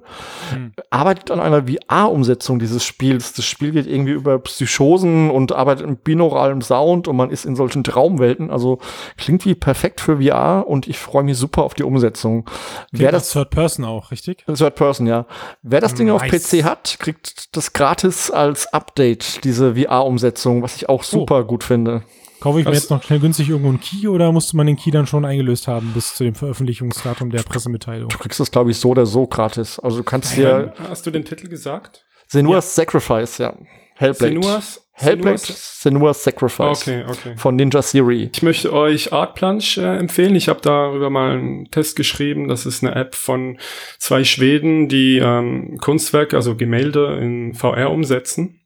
[0.52, 0.72] Hm.
[0.90, 3.34] arbeitet an einer VR-Umsetzung dieses Spiels.
[3.34, 7.56] Das Spiel geht irgendwie über Psychosen und arbeitet mit binauralem Sound und man ist in
[7.56, 8.52] solchen Traumwelten.
[8.52, 8.78] Also
[9.18, 12.46] klingt wie perfekt für VR und ich freue mich super auf die Umsetzung.
[12.46, 14.46] Klingt Wer das Third Person auch, richtig?
[14.46, 15.26] Third Person, ja.
[15.64, 16.52] Wer das Ding auf Nice.
[16.52, 22.04] PC hat, kriegt das gratis als Update, diese VR-Umsetzung, was ich auch super gut finde.
[22.40, 24.92] Kaufe ich mir jetzt noch schnell günstig irgendwo einen Key oder musste man den Key
[24.92, 28.10] dann schon eingelöst haben bis zu dem Veröffentlichungsdatum der Pressemitteilung?
[28.10, 29.80] Du kriegst das, glaube ich, so oder so gratis.
[29.80, 32.06] Also du kannst hier Hast du den Titel gesagt?
[32.28, 33.54] Senua's Sacrifice, ja.
[34.02, 34.34] Hellblade.
[34.34, 34.88] Senua's?
[34.94, 35.82] Hellblade, Senua's?
[35.82, 36.82] Senua's Sacrifice.
[36.82, 37.34] Okay, okay.
[37.38, 38.30] Von Ninja Theory.
[38.34, 40.36] Ich möchte euch Art Plunge äh, empfehlen.
[40.36, 42.48] Ich habe darüber mal einen Test geschrieben.
[42.48, 43.60] Das ist eine App von
[44.00, 48.62] zwei Schweden, die ähm, Kunstwerke, also Gemälde in VR umsetzen.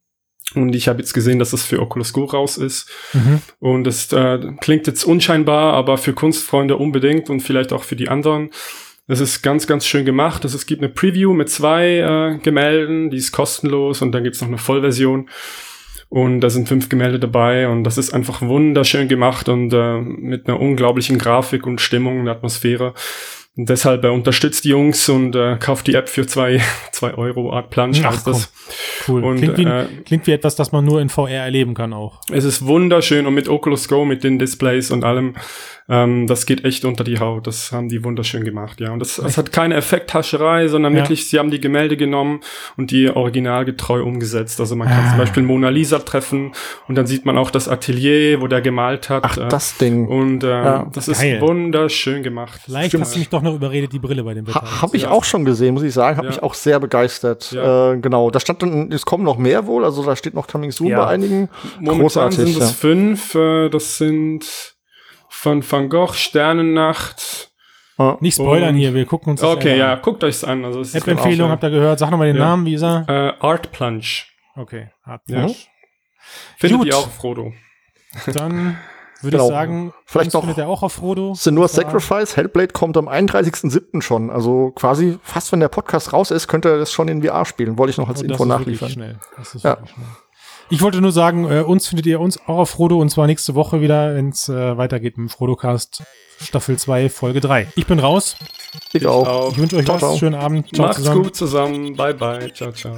[0.54, 2.90] Und ich habe jetzt gesehen, dass das für Oculus Go raus ist.
[3.14, 3.42] Mhm.
[3.60, 8.08] Und es äh, klingt jetzt unscheinbar, aber für Kunstfreunde unbedingt und vielleicht auch für die
[8.08, 8.52] anderen.
[9.08, 10.46] Es ist ganz, ganz schön gemacht.
[10.46, 14.42] Es, es gibt eine Preview mit zwei äh, Gemälden, die ist kostenlos und dann gibt's
[14.42, 15.30] noch eine Vollversion.
[16.10, 20.48] Und da sind fünf Gemälde dabei und das ist einfach wunderschön gemacht und äh, mit
[20.48, 22.94] einer unglaublichen Grafik und Stimmung und Atmosphäre.
[23.58, 26.60] Und deshalb äh, unterstützt die Jungs und äh, kauft die App für zwei,
[26.92, 28.52] zwei Euro Art Plunge Ach, heißt das.
[29.08, 29.24] Cool.
[29.24, 32.20] Und, klingt, wie, äh, klingt wie etwas, das man nur in VR erleben kann auch.
[32.32, 35.36] Es ist wunderschön und mit Oculus Go, mit den Displays und allem,
[35.88, 37.46] ähm, das geht echt unter die Haut.
[37.48, 38.92] Das haben die wunderschön gemacht, ja.
[38.92, 41.02] Und das, das hat keine Effekthascherei, sondern Ja.
[41.02, 42.42] wirklich, sie haben die Gemälde genommen
[42.76, 44.60] und die originalgetreu umgesetzt.
[44.60, 45.10] Also man kann Ah.
[45.12, 46.54] zum Beispiel Mona Lisa treffen
[46.88, 49.24] und dann sieht man auch das Atelier, wo der gemalt hat.
[49.24, 50.08] Ach, äh, das Ding.
[50.08, 50.88] und äh, Ja.
[50.92, 51.40] das ist Geil.
[51.40, 52.60] wunderschön gemacht.
[52.66, 53.04] Vielleicht Stimmt.
[53.06, 54.62] hast du mich doch noch überredet, die Brille bei dem Wetter.
[54.62, 55.12] Ha, Habe ich Ja.
[55.12, 56.18] auch schon gesehen, muss ich sagen.
[56.18, 56.34] Habe Ja.
[56.34, 57.52] mich auch sehr begeistert.
[57.52, 57.94] Ja.
[57.94, 58.30] Äh, genau.
[58.32, 59.86] Da stand dann, es kommen noch mehr wohl.
[59.86, 61.06] Also da steht noch Coming Soon Ja.
[61.06, 61.50] bei einigen.
[61.80, 63.36] Momentan Großartig, sind es fünf.
[63.36, 64.76] Äh, das sind
[65.30, 67.52] von Van Gogh, Sternennacht,
[67.98, 68.18] Ah.
[68.20, 70.02] Nicht spoilern Und- hier, wir gucken uns das Okay, einfach ja, an.
[70.02, 70.66] guckt euch's an.
[70.66, 71.98] Also App-Empfehlung habt ihr gehört.
[71.98, 72.44] Sag nochmal den Ja.
[72.44, 73.06] Namen, wie ist er?
[73.08, 74.04] äh, Art Plunge.
[74.58, 75.48] Okay, hat Ja.
[75.48, 75.56] Mhm.
[76.58, 76.88] Findet Gut.
[76.88, 77.54] ihr auch, Frodo.
[78.34, 78.78] Dann
[79.26, 79.50] würde Genau.
[79.50, 81.34] ich sagen, Vielleicht noch findet er auch auf Frodo.
[81.36, 84.02] Senua Sacrifice, Hellblade kommt am 31.07.
[84.02, 84.30] schon.
[84.30, 87.78] Also quasi fast, wenn der Podcast raus ist, könnte er das schon in VR spielen.
[87.78, 88.90] Wollte ich noch als Oh, das Info ist nachliefern.
[88.90, 89.20] Schnell.
[89.38, 89.78] Das ist Ja.
[89.78, 90.06] schnell.
[90.72, 93.54] Ich wollte nur sagen, äh, uns findet ihr uns auch auf Frodo und zwar nächste
[93.54, 96.02] Woche wieder, wenn es äh, weitergeht mit dem Frodocast
[96.42, 97.68] Staffel 2, Folge 3.
[97.76, 98.36] Ich bin raus.
[98.92, 99.52] Ich auch.
[99.52, 100.00] Ich wünsche euch Ciao, was.
[100.02, 100.18] ciao.
[100.18, 100.74] Schönen Abend.
[100.74, 101.24] Ciao Macht's zusammen.
[101.24, 101.96] gut zusammen.
[101.96, 102.52] Bye, bye.
[102.54, 102.94] Ciao, ciao.